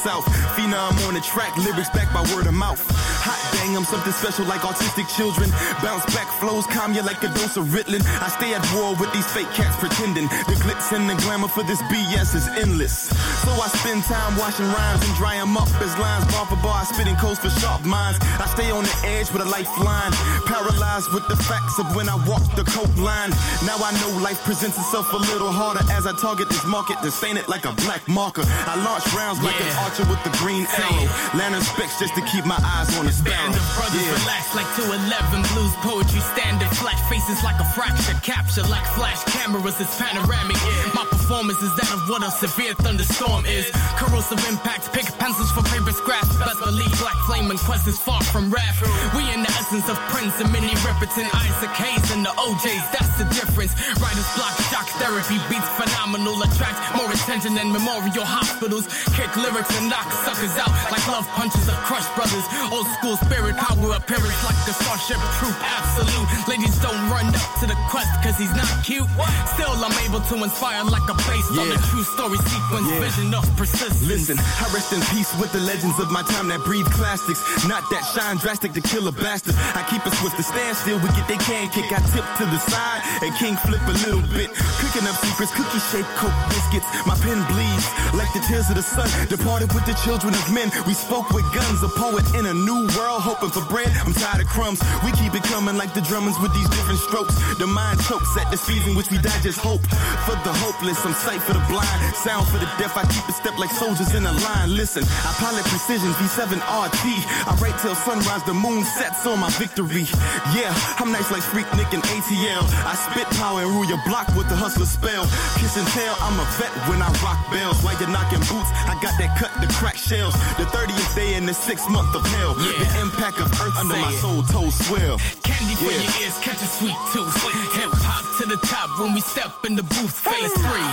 [0.06, 0.24] South.
[0.54, 2.78] Phenom on the track, lyrics back by word of mouth.
[3.26, 5.50] Hot dang, I'm something special like autistic children.
[5.82, 8.06] Bounce back flows, calm you like a dose of Ritalin.
[8.22, 10.30] I stay at war with these fake cats pretending.
[10.46, 13.10] The glitz and the glamour for this BS is endless.
[13.42, 16.86] So I spend time washing rhymes and dry 'em up as lines bar for bar.
[16.86, 18.18] spitting spit codes for sharp minds.
[18.38, 20.12] I stay on the edge with a lifeline.
[20.46, 23.30] Paralyzed with the facts of when I walk the coke line.
[23.66, 27.10] Now I know life presents itself a little harder as I target this market to
[27.10, 28.44] stain it like a black marker.
[28.70, 29.82] I launch rounds like an Yeah.
[30.04, 31.08] With the green arrow.
[31.38, 33.48] Lantern specs just to keep my eyes on the sparrow.
[33.48, 34.12] Band of brothers Yeah.
[34.20, 36.68] relax like 211 blues poetry standard.
[36.76, 39.80] Flash faces like a fracture, capture like flash cameras.
[39.80, 40.56] It's panoramic.
[40.94, 43.70] My performance is that of what a severe thunderstorm is.
[43.96, 46.28] Corrosive impact, pick pencils for paper scraps.
[46.36, 48.74] Best believe black flame and quest is far from rap.
[49.14, 52.84] We in the essence of Prince and Minnie Riperton, Isaac Hayes and the OJs.
[52.92, 53.72] That's the difference.
[54.00, 58.86] Writer's block, shock therapy, beats phenomenal, attract more attention than memorial hospitals.
[59.16, 62.44] Kick lyrics and knock suckers out like love punches of crush brothers.
[62.72, 66.28] Old school spirit, power appearance like the starship troop, absolute.
[66.48, 69.08] Ladies don't run up to the quest cause he's not cute.
[69.54, 73.00] Still, I'm able to inspire like a based on a true story sequence, Yeah.
[73.04, 74.02] vision of persistence.
[74.06, 77.40] Listen, I rest in peace with the legends of my time that breathe classics.
[77.66, 79.54] Not that shine drastic to kill a bastard.
[79.74, 80.98] I keep it swift to stand still.
[80.98, 81.86] We get they can kick.
[81.92, 84.50] I tip to the side and king flip a little bit.
[84.80, 86.86] Cooking up secrets, cookie shaped coke biscuits.
[87.06, 89.08] My pen bleeds like the tears of the sun.
[89.28, 90.70] Departed with the children of men.
[90.86, 91.82] We spoke with guns.
[91.82, 93.90] A poet in a new world, hoping for bread.
[94.04, 94.80] I'm tired of crumbs.
[95.04, 97.34] We keep it coming like the drummers with these different strokes.
[97.58, 99.82] The mind chokes at the season which we digest hope.
[100.26, 101.98] For the hopeless, I'm sight for the blind.
[102.14, 104.74] Sound for the deaf, I keep a step like soldiers in a line.
[104.76, 107.02] Listen, I pilot precision V7 RT.
[107.48, 110.06] I write till sunrise, the moon sets on my victory.
[110.54, 112.62] Yeah, I'm nice like Freaknik and ATL.
[112.84, 115.24] I spit power and rule your block with the hustler spell.
[115.56, 117.80] Kiss and tell, I'm a vet when I rock bells.
[117.82, 120.34] While you're knocking boots, I got that cut to crack shells.
[120.60, 122.54] The 30th day in the sixth month of hell.
[122.54, 125.18] The impact of earth under Say my soul toes swell.
[125.42, 126.02] Candy for Yeah.
[126.04, 127.34] your ears, catch a sweet tooth.
[127.78, 130.12] Hip hop to the top when we step in the booth.
[130.12, 130.90] Phase three,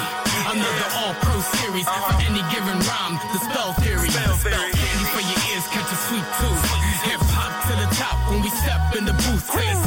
[0.47, 3.15] another all pro series for any given rhyme.
[3.33, 4.09] The spell theory.
[4.09, 6.63] Spell candy for your ears, catch a sweet tooth.
[7.09, 9.43] Hip hop to the top when we step in the booth.
[9.51, 9.81] Phase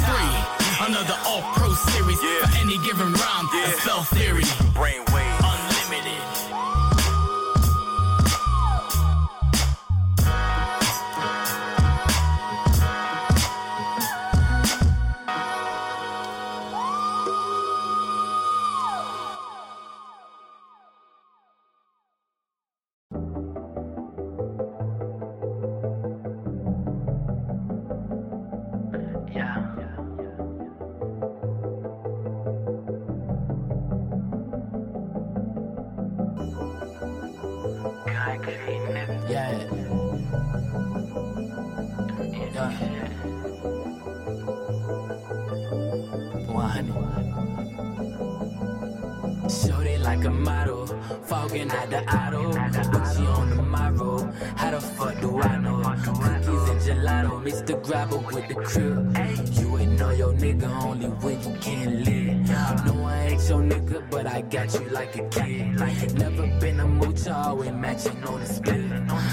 [58.09, 59.17] With the crib.
[59.59, 62.49] You ain't know your nigga only when you can't live.
[62.87, 65.81] No, I ain't your nigga, but I got you like a kid.
[65.81, 68.91] Like Never been a moocher, always matching on the split.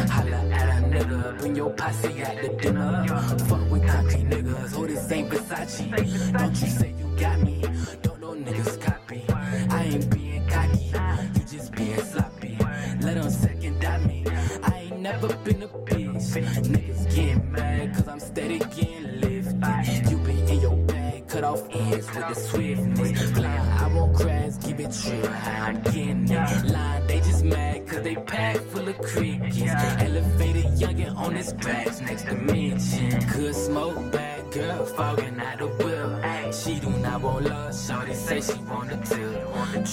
[0.10, 3.06] Holla at a nigga, bring your posse at the dinner.
[3.48, 6.38] Fuck with concrete niggas, oh this ain't Versace.
[6.38, 6.93] Don't you say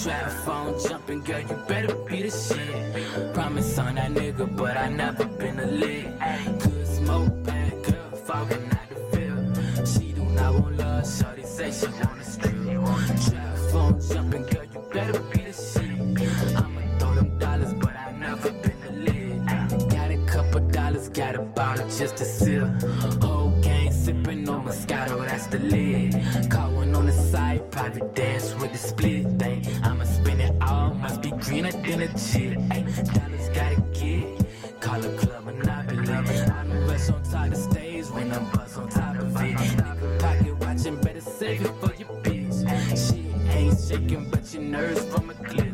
[0.03, 3.33] Trap phone jumping, girl, you better be the shit.
[3.35, 6.07] Promise on that nigga, but I never been a lick.
[6.59, 9.87] Good smoke, bad girl, fogging out the field.
[9.87, 12.51] She do not want love, shorty say she want a strip.
[13.29, 16.57] Trap phone jumping, girl, you better be the shit.
[16.57, 19.89] I'ma throw them dollars, but I never been a lick.
[19.91, 22.50] Got a couple dollars, got a bottle just to sip.
[32.01, 32.57] A chip.
[33.13, 36.09] Dollars gotta get, call a club monopoly.
[36.09, 39.55] I don't rush on top of the stage when I'm bust on top of it.
[39.55, 42.57] Nigga pocket watching, better save it for your bitch.
[42.97, 45.73] She ain't shaking, but your nerves from a clip.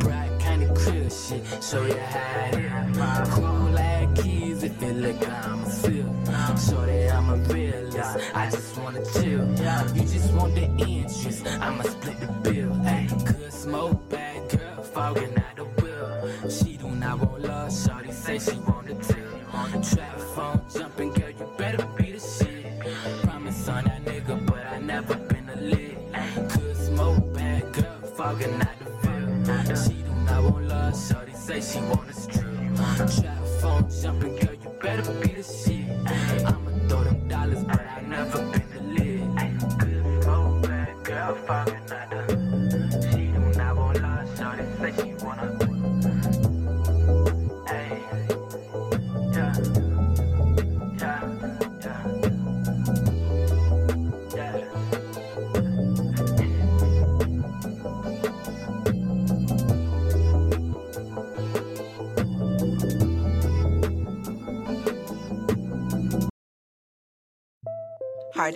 [0.00, 3.28] Bright kinda crib shit, show you how it is.
[3.34, 6.06] Cool like keys if you look, I'm a sip.
[6.68, 8.18] Shorty, I'm a realist.
[8.34, 9.44] I just wanna chill.
[9.96, 11.46] You just want the interest.
[11.46, 12.63] I'ma split the bill.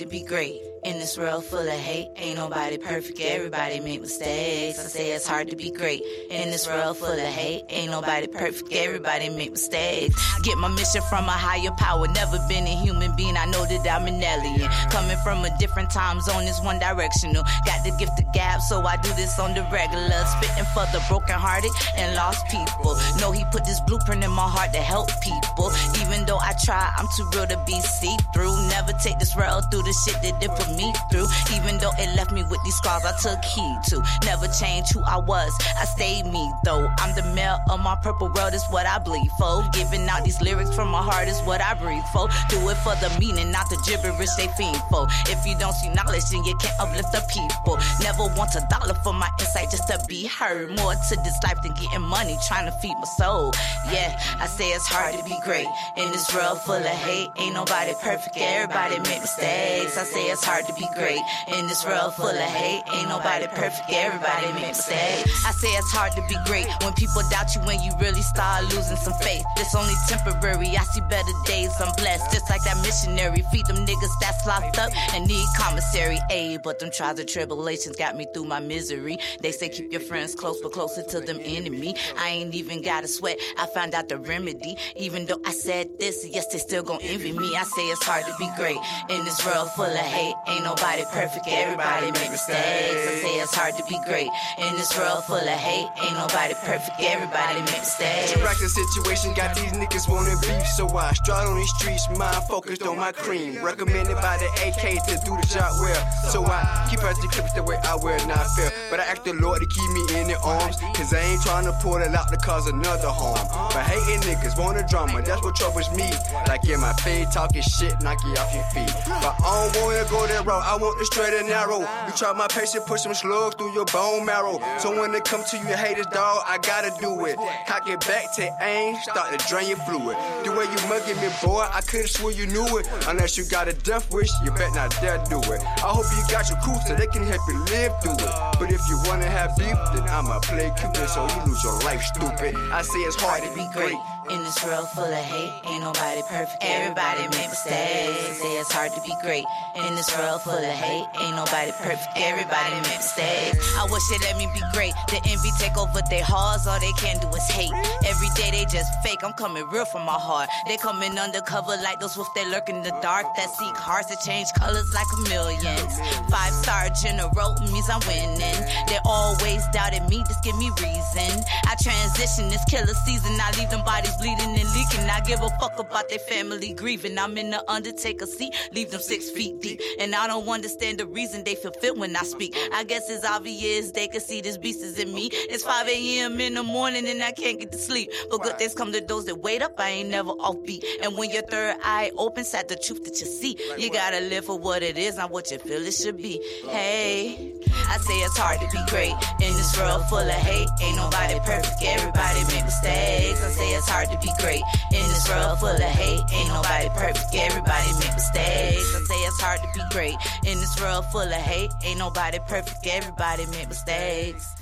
[0.08, 2.08] Be great in this world full of hate.
[2.16, 4.78] Ain't nobody perfect, everybody make mistakes.
[4.78, 7.64] I say it's hard to be great in this world full of hate.
[7.68, 10.16] Ain't nobody perfect, everybody make mistakes.
[10.42, 12.06] Get my mission from a higher power.
[12.08, 14.70] Never been a human being, I know that I'm an alien.
[14.90, 17.42] Coming from a different time zone is one directional.
[17.66, 18.27] Got the gift of
[18.68, 20.24] so I do this on the regular.
[20.36, 22.96] Spitting for the brokenhearted and lost people.
[23.20, 25.72] Know he put this blueprint in my heart to help people.
[26.02, 28.54] Even though I try, I'm too real to be see through.
[28.68, 31.26] Never take this road through the shit that it put me through.
[31.54, 34.02] Even though it left me with these scars, I took heed to.
[34.24, 35.52] Never changed who I was.
[35.78, 36.88] I stayed me though.
[36.98, 39.64] I'm the male of my purple world, is what I bleed for.
[39.72, 42.28] Giving out these lyrics from my heart is what I breathe for.
[42.48, 45.06] Do it for the meaning, not the gibberish they fiend for.
[45.26, 47.78] If you don't see knowledge, then you can't uplift the people.
[48.02, 50.70] Never want a dollar for my insight just to be heard.
[50.76, 53.52] More to this life than getting money, trying to feed my soul.
[53.92, 57.28] Yeah, I say it's hard to be great in this world full of hate.
[57.38, 59.96] Ain't nobody perfect, everybody make mistakes.
[59.96, 61.20] I say it's hard to be great
[61.56, 62.82] in this world full of hate.
[62.92, 65.30] Ain't nobody perfect, everybody make mistakes.
[65.46, 68.64] I say it's hard to be great when people doubt you when you really start
[68.74, 69.44] losing some faith.
[69.56, 70.76] It's only temporary.
[70.76, 71.70] I see better days.
[71.80, 73.42] I'm blessed, just like that missionary.
[73.52, 76.62] Feed them niggas that's locked up and need commissary aid.
[76.62, 79.18] But them trials and tribulations got me through my misery.
[79.40, 81.94] They say keep your friends close, but closer to them enemy.
[82.18, 83.38] I ain't even got to sweat.
[83.58, 84.76] I found out the remedy.
[84.96, 87.56] Even though I said this, yes, they still gon' envy me.
[87.56, 88.78] I say it's hard to be great
[89.08, 90.34] in this world full of hate.
[90.48, 93.08] Ain't nobody perfect, everybody make mistakes.
[93.08, 94.28] I say it's hard to be great
[94.58, 95.88] in this world full of hate.
[96.02, 98.34] Ain't nobody perfect, everybody make mistakes.
[98.34, 102.82] Interacting situation got these niggas wanting beef, so I strut on these streets, mind focused
[102.82, 103.62] on my cream.
[103.64, 107.52] Recommended by the AK to do the job well, so I keep out the clips
[107.52, 108.70] the way I wear, not fair.
[108.90, 111.64] But I ask the Lord to keep me in their arms, cause I ain't trying
[111.64, 113.46] to pull it out to cause another harm.
[113.72, 116.10] But hating niggas want a drama, that's what troubles me.
[116.46, 118.92] Like in my face, talking shit, knock you off your feet.
[119.06, 121.80] But I don't wanna go that route, I want the straight and narrow.
[121.80, 124.60] You try my patience, push some slugs through your bone marrow.
[124.78, 127.36] So when it come to you haters, dog, I gotta do it.
[127.66, 130.16] Cock it back to aim, start to drain your fluid.
[130.44, 132.88] The way you mugging me, boy, I could've swore you knew it.
[133.06, 135.60] Unless you got a death wish, you bet not dare do it.
[135.62, 138.32] I hope you got your crew so they can help you live through it.
[138.58, 142.02] But if you wanna have beef, then I'ma play Cupid so you lose your life,
[142.02, 142.54] stupid.
[142.72, 143.96] I say it's hard to be great.
[144.30, 146.58] In this world full of hate, ain't nobody perfect.
[146.60, 148.36] Everybody make mistakes.
[148.36, 149.44] Say it's hard to be great.
[149.74, 152.12] In this world full of hate, ain't nobody perfect.
[152.14, 153.56] Everybody make mistakes.
[153.80, 154.92] I wish they let me be great.
[155.08, 156.66] The envy take over their hearts.
[156.66, 157.72] All they can do is hate.
[158.04, 159.24] Every day they just fake.
[159.24, 160.50] I'm coming real from my heart.
[160.66, 163.24] They coming undercover like those wolves that lurk in the dark.
[163.36, 165.94] That seek hearts that change colors like chameleons.
[166.28, 168.60] Five star general means I'm winning.
[168.92, 170.20] They always doubted me.
[170.28, 171.32] Just give me reason.
[171.64, 173.32] I transition this killer season.
[173.40, 175.08] I leave them bodies bleeding and leaking.
[175.10, 177.18] I give a fuck about their family grieving.
[177.18, 179.80] I'm in the undertaker seat, leave them six feet deep.
[180.00, 182.56] And I don't understand the reason they feel fit when I speak.
[182.74, 185.28] I guess it's obvious they can see this beast is in me.
[185.32, 186.40] It's 5 a.m.
[186.40, 188.10] in the morning and I can't get to sleep.
[188.30, 189.78] But good things come to those that wait up.
[189.78, 190.84] I ain't never offbeat.
[191.02, 194.44] And when your third eye opens at the truth that you see, you gotta live
[194.44, 196.40] for what it is, not what you feel it should be.
[196.68, 197.54] Hey,
[197.88, 200.68] I say it's hard to be great in this world full of hate.
[200.82, 203.42] Ain't nobody perfect, everybody make mistakes.
[203.44, 206.22] I say it's hard to be great in this world full of hate.
[206.32, 208.94] Ain't nobody perfect, everybody make mistakes.
[208.94, 211.72] I say it's hard to be great in this world full of hate.
[211.84, 214.57] Ain't nobody perfect, everybody make mistakes.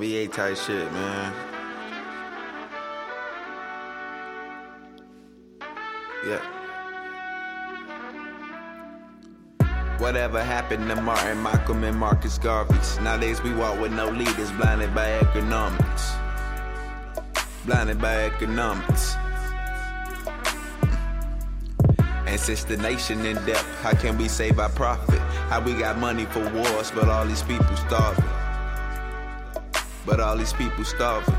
[0.00, 1.32] YBA type shit, man.
[6.26, 6.40] Yeah.
[9.98, 12.98] Whatever happened to Martin, Malcolm, and Marcus Garvey's?
[13.00, 16.12] Nowadays we walk with no leaders, blinded by economics.
[17.66, 19.16] Blinded by economics.
[22.26, 25.18] And since the nation in debt, how can we save our profit?
[25.50, 28.39] How we got money for wars, but all these people starving.
[30.10, 31.36] But all these people starving.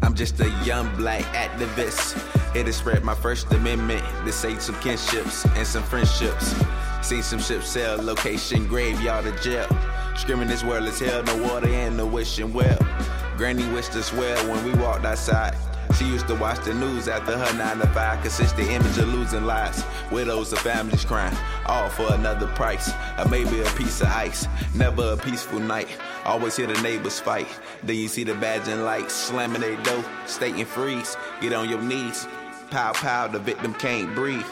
[0.00, 2.14] I'm just a young black activist.
[2.52, 6.54] Here to spread my First Amendment, to save some kinships and some friendships.
[7.02, 9.66] Seen some ships sail, location graveyard or jail.
[10.16, 12.78] Screaming this world is hell, no water and no wishing well.
[13.36, 15.56] Granny wished us well when we walked outside.
[15.98, 18.98] She used to watch the news after her 9 to 5, cause it's the image
[18.98, 19.84] of losing lives.
[20.10, 21.36] Widows of families crying,
[21.66, 22.90] all for another price.
[23.16, 25.88] Or maybe a piece of ice, never a peaceful night.
[26.24, 27.46] Always hear the neighbors fight.
[27.84, 31.16] Then you see the badge and lights slamming their door, stating freeze.
[31.40, 32.26] Get on your knees.
[32.70, 34.46] Pow pow, the victim can't breathe.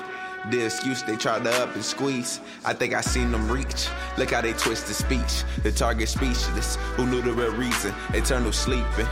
[0.50, 2.40] The excuse they tried to up and squeeze.
[2.64, 3.88] I think I seen them reach.
[4.16, 5.42] Look how they twist the speech.
[5.64, 6.76] The target speechless.
[6.96, 7.92] Who knew the real reason?
[8.12, 9.08] Eternal sleeping.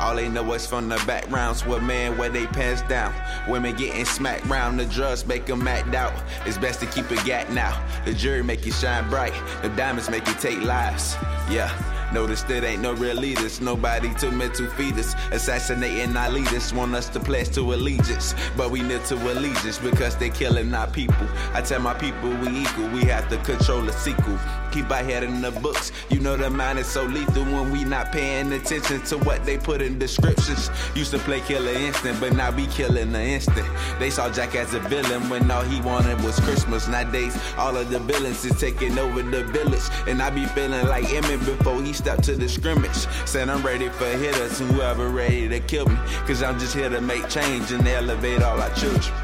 [0.00, 3.12] All they know is from the backgrounds where men wear they pants down.
[3.48, 6.12] Women getting smacked round, the drugs make them act out.
[6.46, 7.84] It's best to keep it gat now.
[8.04, 11.16] The jury make you shine bright, the diamonds make you take lives.
[11.50, 11.97] Yeah.
[12.12, 15.14] Notice that ain't no real leaders, nobody to mental feeders.
[15.30, 18.34] Assassinating our leaders, want us to pledge to allegiance.
[18.56, 21.26] But we knit to allegiance because they killing our people.
[21.52, 24.38] I tell my people we equal, we have to control the sequel.
[24.72, 25.92] Keep our head in the books.
[26.08, 29.58] You know the mind is so lethal when we not paying attention to what they
[29.58, 30.70] put in descriptions.
[30.94, 33.66] Used to play killer instant, but now we killing the instant.
[33.98, 36.88] They saw Jack as a villain when all he wanted was Christmas.
[36.88, 39.82] Nowadays, all of the villains is taking over the village.
[40.06, 43.06] And I be feeling like Emmett before he stepped to the scrimmage.
[43.26, 45.96] Said I'm ready for hitters, and whoever ready to kill me.
[46.26, 49.14] Cause I'm just here to make change and elevate all our children.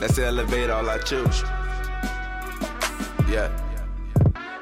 [0.00, 1.46] Let's elevate all our children.
[3.28, 3.50] Yeah.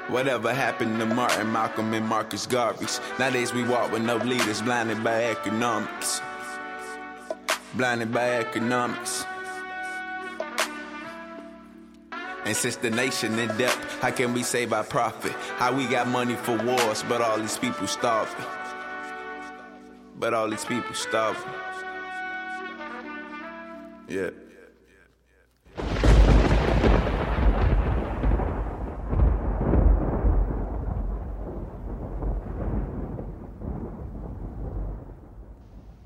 [0.09, 2.87] Whatever happened to Martin, Malcolm, and Marcus Garvey?
[3.19, 6.23] Nowadays we walk with no leaders, blinded by economics.
[7.75, 9.27] Blinded by economics.
[12.47, 15.33] And since the nation in debt, how can we save our profit?
[15.57, 18.47] How we got money for wars, but all these people starving.
[20.17, 21.43] But all these people starving.
[24.09, 24.31] Yeah.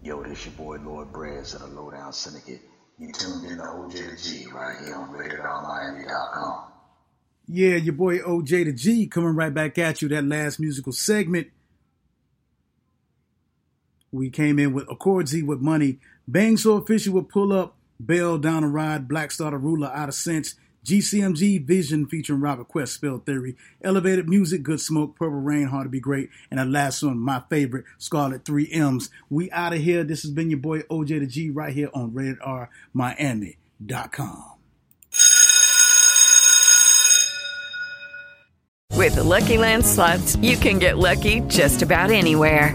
[0.02, 2.69] Yo, this your boy Lord Breads of the Lowdown Syndicate.
[3.00, 6.64] You tuned in to OJ the G right here on RadioDownMiami.com.
[7.48, 10.08] Yeah, your boy OJ the G coming right back at you.
[10.08, 11.48] That last musical segment.
[14.12, 15.98] We came in with Accordsy with Money.
[16.28, 17.74] Bang So Official Pull Up.
[17.98, 19.08] Bell Down a Ride.
[19.08, 20.56] Black Star the Ruler Out of Sense.
[20.84, 25.90] GCMG Vision featuring Robert Quest, Spell Theory, Elevated Music, Good Smoke, Purple Rain, Hard to
[25.90, 29.10] Be Great, and the last one, my favorite, Scarlet 3 M's.
[29.28, 30.04] We out of here.
[30.04, 34.44] This has been your boy OJ the G right here on Rated R Miami.com.
[38.96, 42.74] With the Lucky Land slots, you can get lucky just about anywhere.